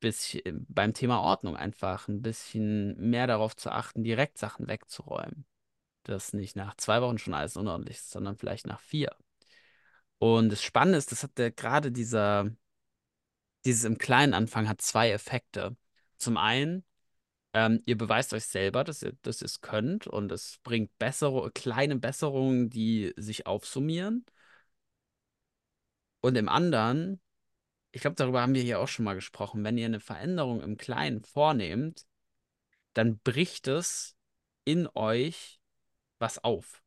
bisschen 0.00 0.66
beim 0.68 0.94
Thema 0.94 1.20
Ordnung 1.20 1.56
einfach 1.56 2.08
ein 2.08 2.22
bisschen 2.22 2.96
mehr 2.98 3.26
darauf 3.26 3.54
zu 3.54 3.70
achten, 3.70 4.02
direkt 4.02 4.38
Sachen 4.38 4.66
wegzuräumen. 4.66 5.46
Dass 6.02 6.32
nicht 6.32 6.56
nach 6.56 6.74
zwei 6.76 7.02
Wochen 7.02 7.18
schon 7.18 7.34
alles 7.34 7.56
unordentlich 7.56 7.98
ist, 7.98 8.10
sondern 8.10 8.36
vielleicht 8.36 8.66
nach 8.66 8.80
vier. 8.80 9.14
Und 10.18 10.50
das 10.50 10.62
Spannende 10.62 10.98
ist, 10.98 11.12
das 11.12 11.22
hat 11.22 11.38
der, 11.38 11.50
gerade 11.50 11.92
dieser, 11.92 12.50
dieses 13.64 13.84
im 13.84 13.98
kleinen 13.98 14.34
Anfang 14.34 14.68
hat 14.68 14.80
zwei 14.80 15.10
Effekte. 15.10 15.76
Zum 16.16 16.36
einen, 16.36 16.84
ähm, 17.52 17.82
ihr 17.86 17.96
beweist 17.98 18.32
euch 18.34 18.44
selber, 18.46 18.84
dass 18.84 19.02
ihr, 19.02 19.12
dass 19.22 19.42
ihr 19.42 19.46
es 19.46 19.60
könnt 19.60 20.06
und 20.06 20.30
es 20.32 20.58
bringt 20.62 20.96
bessere, 20.98 21.50
kleine 21.52 21.96
Besserungen, 21.96 22.70
die 22.70 23.12
sich 23.16 23.46
aufsummieren. 23.46 24.24
Und 26.20 26.36
im 26.36 26.48
anderen, 26.48 27.20
ich 27.92 28.02
glaube, 28.02 28.16
darüber 28.16 28.42
haben 28.42 28.54
wir 28.54 28.62
hier 28.62 28.80
auch 28.80 28.88
schon 28.88 29.04
mal 29.04 29.14
gesprochen, 29.14 29.64
wenn 29.64 29.78
ihr 29.78 29.86
eine 29.86 30.00
Veränderung 30.00 30.62
im 30.62 30.76
Kleinen 30.76 31.22
vornehmt, 31.24 32.04
dann 32.94 33.18
bricht 33.20 33.68
es 33.68 34.16
in 34.64 34.88
euch 34.94 35.60
was 36.18 36.42
auf. 36.44 36.82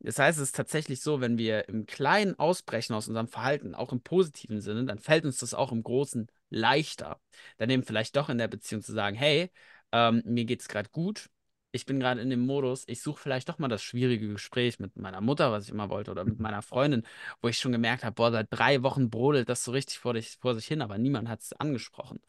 Das 0.00 0.18
heißt, 0.18 0.38
es 0.38 0.48
ist 0.48 0.56
tatsächlich 0.56 1.00
so, 1.00 1.20
wenn 1.20 1.38
wir 1.38 1.68
im 1.68 1.86
Kleinen 1.86 2.36
ausbrechen 2.36 2.94
aus 2.94 3.06
unserem 3.06 3.28
Verhalten, 3.28 3.74
auch 3.76 3.92
im 3.92 4.02
positiven 4.02 4.60
Sinne, 4.60 4.84
dann 4.84 4.98
fällt 4.98 5.24
uns 5.24 5.38
das 5.38 5.54
auch 5.54 5.70
im 5.70 5.84
Großen 5.84 6.26
leichter. 6.50 7.20
Dann 7.58 7.70
eben 7.70 7.84
vielleicht 7.84 8.16
doch 8.16 8.28
in 8.28 8.38
der 8.38 8.48
Beziehung 8.48 8.82
zu 8.82 8.92
sagen, 8.92 9.16
hey, 9.16 9.50
ähm, 9.92 10.22
mir 10.24 10.44
geht's 10.44 10.68
gerade 10.68 10.88
gut, 10.90 11.30
ich 11.72 11.86
bin 11.86 11.98
gerade 12.00 12.20
in 12.20 12.30
dem 12.30 12.44
Modus, 12.46 12.84
ich 12.86 13.00
suche 13.02 13.20
vielleicht 13.20 13.48
doch 13.48 13.58
mal 13.58 13.68
das 13.68 13.82
schwierige 13.82 14.28
Gespräch 14.28 14.78
mit 14.78 14.96
meiner 14.96 15.20
Mutter, 15.22 15.52
was 15.52 15.64
ich 15.64 15.70
immer 15.70 15.88
wollte, 15.90 16.10
oder 16.10 16.24
mit 16.24 16.38
meiner 16.38 16.62
Freundin, 16.62 17.02
wo 17.40 17.48
ich 17.48 17.58
schon 17.58 17.72
gemerkt 17.72 18.04
habe, 18.04 18.14
boah, 18.14 18.30
seit 18.30 18.48
drei 18.50 18.82
Wochen 18.82 19.08
brodelt 19.10 19.48
das 19.48 19.64
so 19.64 19.72
richtig 19.72 19.98
vor, 19.98 20.14
dich, 20.14 20.36
vor 20.40 20.54
sich 20.54 20.66
hin, 20.66 20.82
aber 20.82 20.98
niemand 20.98 21.28
hat 21.28 21.40
es 21.40 21.52
angesprochen. 21.54 22.20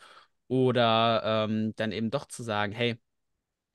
Oder 0.47 1.47
ähm, 1.49 1.73
dann 1.75 1.91
eben 1.91 2.11
doch 2.11 2.25
zu 2.27 2.43
sagen, 2.43 2.71
hey, 2.73 2.99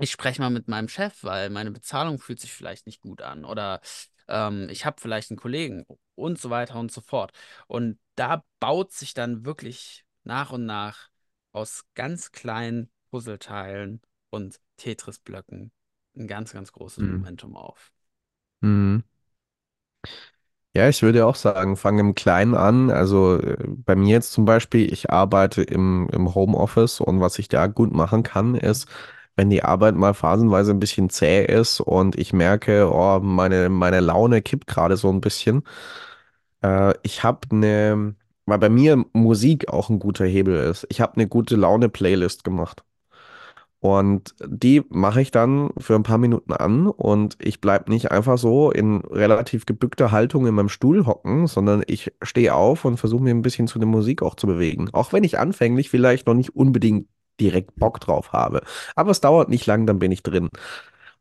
ich 0.01 0.11
spreche 0.13 0.41
mal 0.41 0.51
mit 0.51 0.69
meinem 0.69 0.89
Chef, 0.89 1.25
weil 1.25 1.51
meine 1.51 1.71
Bezahlung 1.73 2.19
fühlt 2.19 2.41
sich 2.41 2.53
vielleicht 2.53 2.87
nicht 2.87 3.01
gut 3.01 3.23
an 3.23 3.45
oder 3.45 3.81
ähm, 4.29 4.69
ich 4.71 4.87
habe 4.87 5.01
vielleicht 5.01 5.31
einen 5.31 5.39
Kollegen 5.39 5.87
und 6.15 6.39
so 6.41 6.51
weiter 6.51 6.77
und 6.79 6.93
so 6.93 7.01
fort. 7.01 7.33
Und 7.67 7.99
da 8.15 8.45
baut 8.61 8.93
sich 8.93 9.15
dann 9.15 9.45
wirklich 9.45 10.05
nach 10.25 10.53
und 10.53 10.67
nach 10.67 11.09
aus 11.53 11.85
ganz 11.95 12.33
kleinen 12.33 12.91
Puzzleteilen 13.11 14.01
und 14.31 14.61
Tetris-Blöcken 14.79 15.73
ein 16.17 16.27
ganz, 16.29 16.53
ganz 16.53 16.73
großes 16.73 17.05
Mhm. 17.05 17.09
Momentum 17.09 17.57
auf. 17.57 17.93
Mhm. 18.63 19.03
Ja, 20.75 20.89
ich 20.89 21.03
würde 21.03 21.27
auch 21.27 21.35
sagen, 21.35 21.77
fang 21.77 21.99
im 21.99 22.15
Kleinen 22.15 22.55
an. 22.55 22.91
Also 22.91 23.39
äh, 23.41 23.57
bei 23.67 23.97
mir 23.97 24.11
jetzt 24.13 24.33
zum 24.33 24.45
Beispiel, 24.45 24.93
ich 24.93 25.11
arbeite 25.11 25.63
im, 25.63 26.09
im 26.13 26.35
Homeoffice 26.35 27.01
und 27.01 27.21
was 27.21 27.39
ich 27.39 27.49
da 27.49 27.67
gut 27.67 27.93
machen 27.93 28.23
kann, 28.23 28.55
ist, 28.55 28.87
wenn 29.35 29.51
die 29.51 29.65
Arbeit 29.65 29.95
mal 29.97 30.15
phasenweise 30.15 30.73
ein 30.73 30.81
bisschen 30.81 31.11
zäh 31.11 31.45
ist 31.45 31.81
und 31.81 32.17
ich 32.19 32.33
merke, 32.33 32.91
oh, 32.93 33.19
meine, 33.21 33.69
meine 33.71 34.01
Laune 34.01 34.43
kippt 34.43 34.67
gerade 34.67 34.97
so 34.97 35.11
ein 35.11 35.21
bisschen. 35.21 35.63
Äh, 36.63 36.95
ich 37.03 37.25
habe 37.25 37.41
eine, 37.53 38.15
weil 38.47 38.59
bei 38.59 38.69
mir 38.71 39.05
Musik 39.13 39.69
auch 39.69 39.91
ein 39.91 39.99
guter 40.01 40.27
Hebel 40.27 40.57
ist. 40.71 40.87
Ich 40.91 41.01
habe 41.01 41.15
eine 41.17 41.29
gute 41.29 41.57
Laune-Playlist 41.57 42.45
gemacht. 42.45 42.85
Und 43.81 44.35
die 44.45 44.83
mache 44.89 45.21
ich 45.21 45.31
dann 45.31 45.71
für 45.79 45.95
ein 45.95 46.03
paar 46.03 46.19
Minuten 46.19 46.53
an 46.53 46.89
und 46.89 47.37
ich 47.41 47.61
bleibe 47.61 47.91
nicht 47.93 48.11
einfach 48.11 48.37
so 48.37 48.73
in 48.73 49.03
relativ 49.03 49.67
gebückter 49.67 50.11
Haltung 50.11 50.47
in 50.47 50.55
meinem 50.55 50.69
Stuhl 50.69 51.07
hocken, 51.07 51.47
sondern 51.47 51.85
ich 51.87 52.13
stehe 52.23 52.55
auf 52.55 52.85
und 52.85 52.97
versuche 52.97 53.23
mir 53.23 53.31
ein 53.31 53.43
bisschen 53.43 53.69
zu 53.69 53.79
der 53.79 53.87
Musik 53.87 54.23
auch 54.23 54.35
zu 54.35 54.49
bewegen. 54.49 54.89
Auch 54.93 55.13
wenn 55.13 55.23
ich 55.23 55.39
anfänglich 55.39 55.91
vielleicht 55.91 56.27
noch 56.27 56.35
nicht 56.35 56.57
unbedingt 56.57 57.07
direkt 57.41 57.77
Bock 57.77 58.01
drauf 58.01 58.33
habe. 58.33 58.63
Aber 58.97 59.13
es 59.13 59.21
dauert 59.21 59.49
nicht 59.49 59.67
lang, 59.67 59.87
dann 59.87 60.01
bin 60.01 60.11
ich 60.11 60.25
drin. 60.25 60.49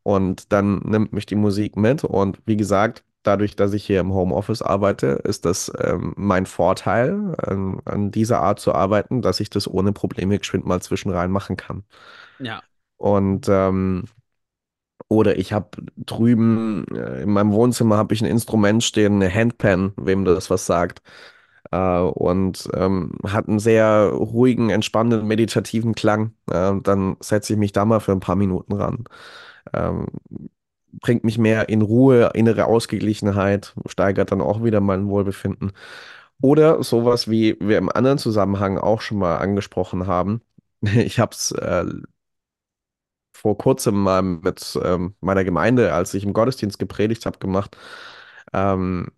Und 0.02 0.52
dann 0.52 0.80
nimmt 0.80 1.12
mich 1.12 1.26
die 1.26 1.36
Musik 1.36 1.76
mit. 1.76 2.02
Und 2.02 2.38
wie 2.44 2.56
gesagt, 2.56 3.04
dadurch, 3.22 3.54
dass 3.56 3.72
ich 3.72 3.84
hier 3.86 4.00
im 4.00 4.12
Homeoffice 4.12 4.62
arbeite, 4.62 5.06
ist 5.24 5.44
das 5.44 5.70
ähm, 5.78 6.12
mein 6.16 6.46
Vorteil, 6.46 7.36
an, 7.38 7.80
an 7.84 8.10
dieser 8.10 8.40
Art 8.40 8.58
zu 8.58 8.74
arbeiten, 8.74 9.22
dass 9.22 9.38
ich 9.38 9.50
das 9.50 9.68
ohne 9.68 9.92
Probleme 9.92 10.38
geschwind 10.38 10.66
mal 10.66 10.80
zwischen 10.82 11.10
rein 11.10 11.30
machen 11.30 11.56
kann. 11.56 11.84
Ja. 12.38 12.62
Und 12.96 13.48
ähm, 13.48 14.04
oder 15.08 15.38
ich 15.38 15.52
habe 15.52 15.70
drüben 15.96 16.86
äh, 16.94 17.22
in 17.22 17.30
meinem 17.30 17.52
Wohnzimmer 17.52 17.96
habe 17.96 18.14
ich 18.14 18.20
ein 18.20 18.26
Instrument 18.26 18.84
stehen, 18.84 19.14
eine 19.14 19.32
Handpan, 19.32 19.92
wem 19.96 20.24
das 20.24 20.50
was 20.50 20.66
sagt. 20.66 21.02
Äh, 21.70 21.98
und 22.00 22.68
ähm, 22.74 23.12
hat 23.26 23.48
einen 23.48 23.58
sehr 23.58 24.10
ruhigen, 24.10 24.70
entspannenden, 24.70 25.26
meditativen 25.26 25.94
Klang. 25.94 26.34
Äh, 26.50 26.74
dann 26.82 27.16
setze 27.20 27.54
ich 27.54 27.58
mich 27.58 27.72
da 27.72 27.84
mal 27.84 28.00
für 28.00 28.12
ein 28.12 28.20
paar 28.20 28.36
Minuten 28.36 28.74
ran. 28.74 29.04
Ähm, 29.74 30.06
bringt 30.92 31.24
mich 31.24 31.38
mehr 31.38 31.68
in 31.68 31.82
Ruhe, 31.82 32.30
innere 32.34 32.66
Ausgeglichenheit, 32.66 33.74
steigert 33.86 34.32
dann 34.32 34.40
auch 34.40 34.62
wieder 34.64 34.80
mein 34.80 35.08
Wohlbefinden. 35.08 35.72
Oder 36.40 36.82
sowas, 36.84 37.28
wie 37.30 37.56
wir 37.60 37.78
im 37.78 37.90
anderen 37.90 38.18
Zusammenhang 38.18 38.78
auch 38.78 39.00
schon 39.02 39.18
mal 39.18 39.36
angesprochen 39.38 40.06
haben. 40.06 40.42
Ich 40.82 41.18
habe 41.18 41.32
es 41.32 41.50
äh, 41.52 41.84
vor 43.40 43.56
kurzem 43.58 43.94
mal 44.02 44.22
mit 44.22 44.78
ähm, 44.82 45.14
meiner 45.20 45.44
Gemeinde, 45.44 45.92
als 45.94 46.14
ich 46.14 46.24
im 46.24 46.32
Gottesdienst 46.32 46.78
gepredigt 46.78 47.26
habe, 47.26 47.38
gemacht. 47.38 47.76
Ähm, 48.52 49.08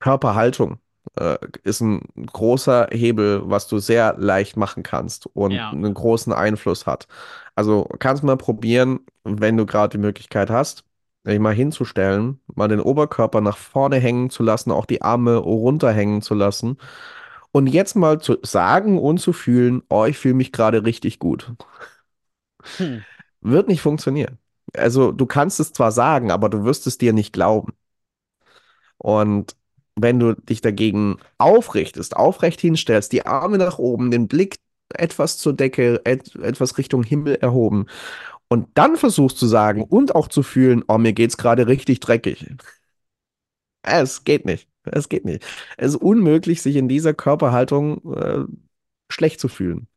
Körperhaltung 0.00 0.78
äh, 1.18 1.38
ist 1.62 1.80
ein 1.80 2.02
großer 2.26 2.88
Hebel, 2.92 3.42
was 3.44 3.68
du 3.68 3.78
sehr 3.78 4.14
leicht 4.18 4.56
machen 4.56 4.82
kannst 4.82 5.26
und 5.34 5.54
Ja. 5.54 5.70
einen 5.70 5.94
großen 5.94 6.32
Einfluss 6.32 6.86
hat. 6.86 7.06
Also 7.54 7.88
kannst 7.98 8.22
mal 8.22 8.36
probieren, 8.36 9.00
wenn 9.24 9.56
du 9.56 9.66
gerade 9.66 9.90
die 9.96 10.02
Möglichkeit 10.02 10.50
hast, 10.50 10.84
dich 11.26 11.38
mal 11.38 11.54
hinzustellen, 11.54 12.40
mal 12.54 12.68
den 12.68 12.80
Oberkörper 12.80 13.40
nach 13.40 13.56
vorne 13.56 13.96
hängen 13.96 14.28
zu 14.30 14.42
lassen, 14.42 14.70
auch 14.72 14.86
die 14.86 15.02
Arme 15.02 15.36
runterhängen 15.36 16.20
zu 16.22 16.34
lassen. 16.34 16.78
Und 17.52 17.68
jetzt 17.68 17.94
mal 17.96 18.20
zu 18.20 18.38
sagen 18.42 18.98
und 18.98 19.18
zu 19.18 19.32
fühlen, 19.32 19.82
oh, 19.88 20.04
ich 20.06 20.18
fühle 20.18 20.34
mich 20.34 20.52
gerade 20.52 20.84
richtig 20.84 21.18
gut. 21.20 21.52
Hm. 22.78 23.04
Wird 23.44 23.68
nicht 23.68 23.82
funktionieren. 23.82 24.38
Also 24.74 25.12
du 25.12 25.26
kannst 25.26 25.60
es 25.60 25.72
zwar 25.72 25.92
sagen, 25.92 26.30
aber 26.32 26.48
du 26.48 26.64
wirst 26.64 26.86
es 26.86 26.98
dir 26.98 27.12
nicht 27.12 27.32
glauben. 27.32 27.74
Und 28.98 29.56
wenn 29.96 30.18
du 30.18 30.34
dich 30.34 30.60
dagegen 30.60 31.18
aufrichtest, 31.38 32.16
aufrecht 32.16 32.60
hinstellst, 32.60 33.12
die 33.12 33.26
Arme 33.26 33.58
nach 33.58 33.78
oben, 33.78 34.10
den 34.10 34.28
Blick 34.28 34.56
etwas 34.94 35.38
zur 35.38 35.52
Decke, 35.54 36.00
et 36.04 36.34
etwas 36.36 36.78
Richtung 36.78 37.02
Himmel 37.04 37.36
erhoben 37.36 37.86
und 38.48 38.68
dann 38.74 38.96
versuchst 38.96 39.38
zu 39.38 39.46
sagen 39.46 39.82
und 39.84 40.14
auch 40.14 40.28
zu 40.28 40.42
fühlen, 40.42 40.84
oh, 40.88 40.98
mir 40.98 41.12
geht's 41.12 41.36
gerade 41.36 41.66
richtig 41.68 42.00
dreckig. 42.00 42.46
Es 43.82 44.24
geht 44.24 44.46
nicht. 44.46 44.68
Es 44.84 45.08
geht 45.08 45.24
nicht. 45.24 45.44
Es 45.76 45.94
ist 45.94 46.02
unmöglich, 46.02 46.62
sich 46.62 46.76
in 46.76 46.88
dieser 46.88 47.14
Körperhaltung 47.14 48.14
äh, 48.14 48.44
schlecht 49.10 49.40
zu 49.40 49.48
fühlen. 49.48 49.88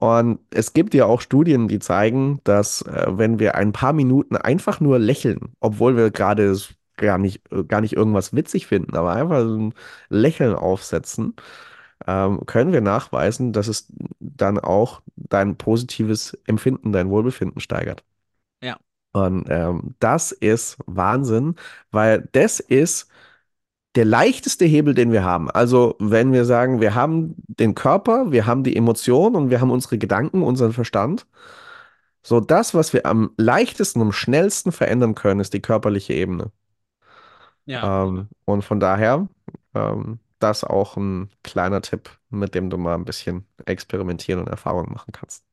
Und 0.00 0.40
es 0.50 0.72
gibt 0.72 0.94
ja 0.94 1.04
auch 1.06 1.20
Studien, 1.20 1.68
die 1.68 1.78
zeigen, 1.78 2.40
dass 2.44 2.82
äh, 2.82 3.06
wenn 3.10 3.38
wir 3.38 3.54
ein 3.54 3.72
paar 3.72 3.92
Minuten 3.92 4.36
einfach 4.36 4.80
nur 4.80 4.98
lächeln, 4.98 5.52
obwohl 5.60 5.96
wir 5.96 6.10
gerade 6.10 6.56
gar 6.96 7.18
nicht, 7.18 7.42
äh, 7.52 7.64
gar 7.64 7.82
nicht 7.82 7.94
irgendwas 7.94 8.34
witzig 8.34 8.66
finden, 8.66 8.96
aber 8.96 9.12
einfach 9.12 9.42
so 9.42 9.56
ein 9.56 9.74
Lächeln 10.08 10.54
aufsetzen, 10.54 11.34
ähm, 12.06 12.46
können 12.46 12.72
wir 12.72 12.80
nachweisen, 12.80 13.52
dass 13.52 13.68
es 13.68 13.92
dann 14.20 14.58
auch 14.58 15.02
dein 15.16 15.56
positives 15.56 16.38
Empfinden, 16.46 16.92
dein 16.92 17.10
Wohlbefinden 17.10 17.60
steigert. 17.60 18.02
Ja. 18.62 18.78
Und 19.12 19.46
ähm, 19.50 19.96
das 20.00 20.32
ist 20.32 20.78
Wahnsinn, 20.86 21.56
weil 21.90 22.28
das 22.32 22.60
ist 22.60 23.09
der 23.96 24.04
leichteste 24.04 24.64
Hebel, 24.64 24.94
den 24.94 25.12
wir 25.12 25.24
haben. 25.24 25.50
Also, 25.50 25.96
wenn 25.98 26.32
wir 26.32 26.44
sagen, 26.44 26.80
wir 26.80 26.94
haben 26.94 27.34
den 27.48 27.74
Körper, 27.74 28.30
wir 28.32 28.46
haben 28.46 28.62
die 28.64 28.76
Emotionen 28.76 29.36
und 29.36 29.50
wir 29.50 29.60
haben 29.60 29.70
unsere 29.70 29.98
Gedanken, 29.98 30.42
unseren 30.42 30.72
Verstand. 30.72 31.26
So, 32.22 32.40
das, 32.40 32.74
was 32.74 32.92
wir 32.92 33.06
am 33.06 33.32
leichtesten, 33.36 34.00
am 34.02 34.12
schnellsten 34.12 34.72
verändern 34.72 35.14
können, 35.14 35.40
ist 35.40 35.54
die 35.54 35.62
körperliche 35.62 36.12
Ebene. 36.14 36.52
Ja. 37.66 38.04
Ähm, 38.04 38.28
und 38.44 38.62
von 38.62 38.80
daher, 38.80 39.28
ähm, 39.74 40.20
das 40.38 40.64
auch 40.64 40.96
ein 40.96 41.30
kleiner 41.42 41.82
Tipp, 41.82 42.10
mit 42.30 42.54
dem 42.54 42.70
du 42.70 42.78
mal 42.78 42.94
ein 42.94 43.04
bisschen 43.04 43.46
experimentieren 43.66 44.40
und 44.40 44.48
Erfahrungen 44.48 44.92
machen 44.92 45.12
kannst. 45.12 45.44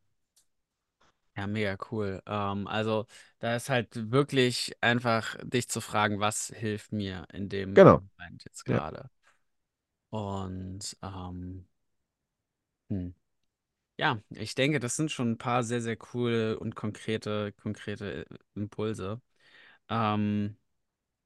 Ja, 1.38 1.46
mega 1.48 1.78
cool. 1.92 2.22
Ähm, 2.26 2.68
also, 2.68 3.06
da 3.40 3.56
ist 3.56 3.70
halt 3.70 4.12
wirklich 4.12 4.74
einfach 4.82 5.36
dich 5.44 5.70
zu 5.70 5.82
fragen, 5.82 6.20
was 6.20 6.48
hilft 6.56 6.92
mir 6.92 7.28
in 7.32 7.48
dem 7.48 7.76
Genau. 7.76 8.04
Moment 8.18 8.44
jetzt 8.46 8.66
Ja. 8.68 8.82
gerade. 8.82 9.10
Und 10.10 10.98
ähm, 11.02 11.66
hm. 12.90 13.14
Ja, 13.98 14.22
ich 14.32 14.56
denke, 14.56 14.80
das 14.80 14.96
sind 14.98 15.12
schon 15.12 15.32
ein 15.34 15.38
paar 15.40 15.64
sehr, 15.64 15.82
sehr 15.82 15.98
coole 15.98 16.60
und 16.60 16.76
konkrete, 16.76 17.54
konkrete 17.54 18.26
äh, 18.28 18.38
Impulse. 18.56 19.22
Ähm, 19.90 20.58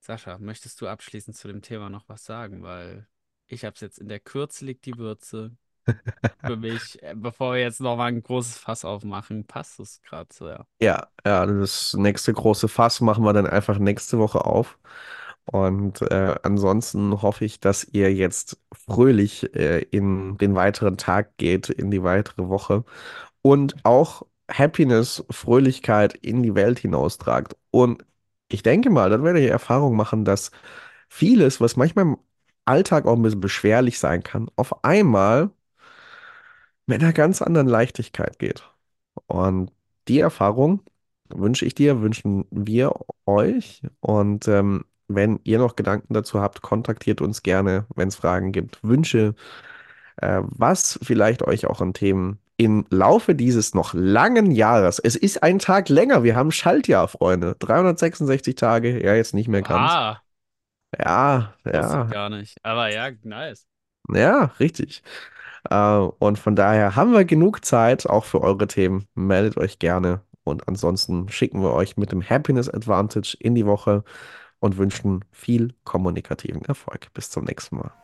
Sascha, 0.02 0.40
möchtest 0.40 0.82
du 0.82 0.88
abschließend 0.90 1.38
zu 1.38 1.48
dem 1.50 1.62
Thema 1.64 1.90
noch 1.90 2.10
was 2.10 2.26
sagen? 2.26 2.64
Weil 2.64 3.08
ich 3.48 3.66
habe 3.66 3.76
es 3.76 3.82
jetzt 3.82 4.00
in 4.00 4.10
der 4.10 4.20
Kürze 4.22 4.66
liegt 4.66 4.86
die 4.86 4.98
Würze. 4.98 5.58
Für 6.44 6.58
mich, 6.58 7.02
äh, 7.04 7.14
bevor 7.16 7.54
wir 7.54 7.62
jetzt 7.62 7.82
noch 7.82 7.98
mal 7.98 8.06
ein 8.06 8.22
großes 8.24 8.58
Fass 8.58 8.86
aufmachen, 8.86 9.46
passt 9.46 9.80
es 9.80 10.02
gerade 10.02 10.30
so, 10.34 10.48
ja. 10.50 10.66
Ja, 10.82 11.08
ja, 11.26 11.46
das 11.46 11.94
nächste 11.94 12.34
große 12.34 12.68
Fass 12.68 13.02
machen 13.02 13.24
wir 13.24 13.34
dann 13.34 13.46
einfach 13.46 13.78
nächste 13.78 14.18
Woche 14.18 14.46
auf. 14.46 14.80
Und 15.46 16.02
äh, 16.04 16.36
ansonsten 16.44 17.22
hoffe 17.22 17.46
ich, 17.46 17.60
dass 17.60 17.84
ihr 17.84 18.14
jetzt 18.14 18.60
fröhlich 18.74 19.54
äh, 19.56 19.82
in 19.92 20.38
den 20.38 20.56
weiteren 20.56 20.98
Tag 20.98 21.38
geht, 21.38 21.70
in 21.70 21.92
die 21.92 22.04
weitere 22.04 22.48
Woche 22.48 22.84
und 23.42 23.76
auch 23.86 24.24
Happiness, 24.52 25.24
Fröhlichkeit 25.32 26.14
in 26.16 26.44
die 26.44 26.56
Welt 26.56 26.80
hinaustragt. 26.80 27.56
Und 27.72 28.06
ich 28.50 28.64
denke 28.64 28.90
mal, 28.90 29.10
dann 29.10 29.24
werdet 29.24 29.44
ihr 29.44 29.52
Erfahrung 29.52 29.96
machen, 29.96 30.26
dass 30.26 30.52
vieles, 31.10 31.62
was 31.62 31.76
manchmal 31.78 32.06
im 32.06 32.18
Alltag 32.66 33.06
auch 33.06 33.16
ein 33.16 33.22
bisschen 33.24 33.40
beschwerlich 33.42 34.00
sein 34.00 34.24
kann, 34.24 34.50
auf 34.56 34.84
einmal 34.84 35.52
mit 36.88 37.02
einer 37.04 37.14
ganz 37.14 37.42
anderen 37.42 37.68
Leichtigkeit 37.68 38.40
geht. 38.40 38.64
Und 39.28 39.72
die 40.08 40.20
Erfahrung 40.20 40.82
wünsche 41.30 41.66
ich 41.66 41.76
dir, 41.76 42.02
wünschen 42.02 42.46
wir 42.52 42.94
euch. 43.26 43.84
Und 44.02 44.48
ähm, 44.48 44.86
Wenn 45.08 45.40
ihr 45.44 45.60
noch 45.60 45.76
Gedanken 45.76 46.14
dazu 46.14 46.42
habt, 46.42 46.62
kontaktiert 46.62 47.22
uns 47.22 47.44
gerne, 47.44 47.86
wenn 47.96 48.10
es 48.10 48.16
Fragen 48.18 48.52
gibt, 48.54 48.84
Wünsche, 48.84 49.36
äh, 50.18 50.42
was 50.44 51.00
vielleicht 51.04 51.44
euch 51.44 51.66
auch 51.68 51.82
an 51.82 51.94
Themen 51.94 52.40
im 52.58 52.86
Laufe 52.92 53.36
dieses 53.36 53.74
noch 53.74 53.94
langen 53.96 54.52
Jahres, 54.52 55.00
es 55.00 55.16
ist 55.16 55.44
ein 55.44 55.60
Tag 55.60 55.90
länger, 55.90 56.24
wir 56.24 56.36
haben 56.36 56.52
Schaltjahr, 56.52 57.08
Freunde, 57.08 57.56
366 57.60 58.56
Tage, 58.56 59.04
ja, 59.04 59.16
jetzt 59.16 59.34
nicht 59.34 59.48
mehr 59.50 59.64
ganz. 59.64 59.92
Ah, 59.94 60.22
Ja, 60.98 61.54
ja, 61.66 62.04
gar 62.10 62.30
nicht. 62.30 62.58
Aber 62.64 62.90
ja, 62.92 63.12
nice. 63.24 63.68
ja, 64.14 64.46
richtig. 64.60 65.04
Äh, 65.70 65.98
und 66.20 66.40
von 66.40 66.56
daher 66.56 66.96
haben 66.96 67.14
wir 67.14 67.26
genug 67.26 67.66
Zeit, 67.66 68.08
auch 68.08 68.26
für 68.26 68.42
eure 68.42 68.68
Themen. 68.68 69.08
Meldet 69.16 69.58
euch 69.58 69.80
gerne. 69.80 70.22
Und 70.44 70.68
ansonsten 70.68 71.30
schicken 71.30 71.62
wir 71.62 71.74
euch 71.74 71.98
mit 71.98 72.12
dem 72.12 72.28
Happiness 72.28 72.70
Advantage 72.70 73.38
in 73.40 73.56
die 73.56 73.66
Woche 73.66 74.04
und 74.60 74.78
wünschen 74.78 75.24
viel 75.32 75.74
kommunikativen 75.84 76.64
Erfolg. 76.66 77.14
Bis 77.14 77.30
zum 77.30 77.46
nächsten 77.46 77.78
Mal. 77.78 78.01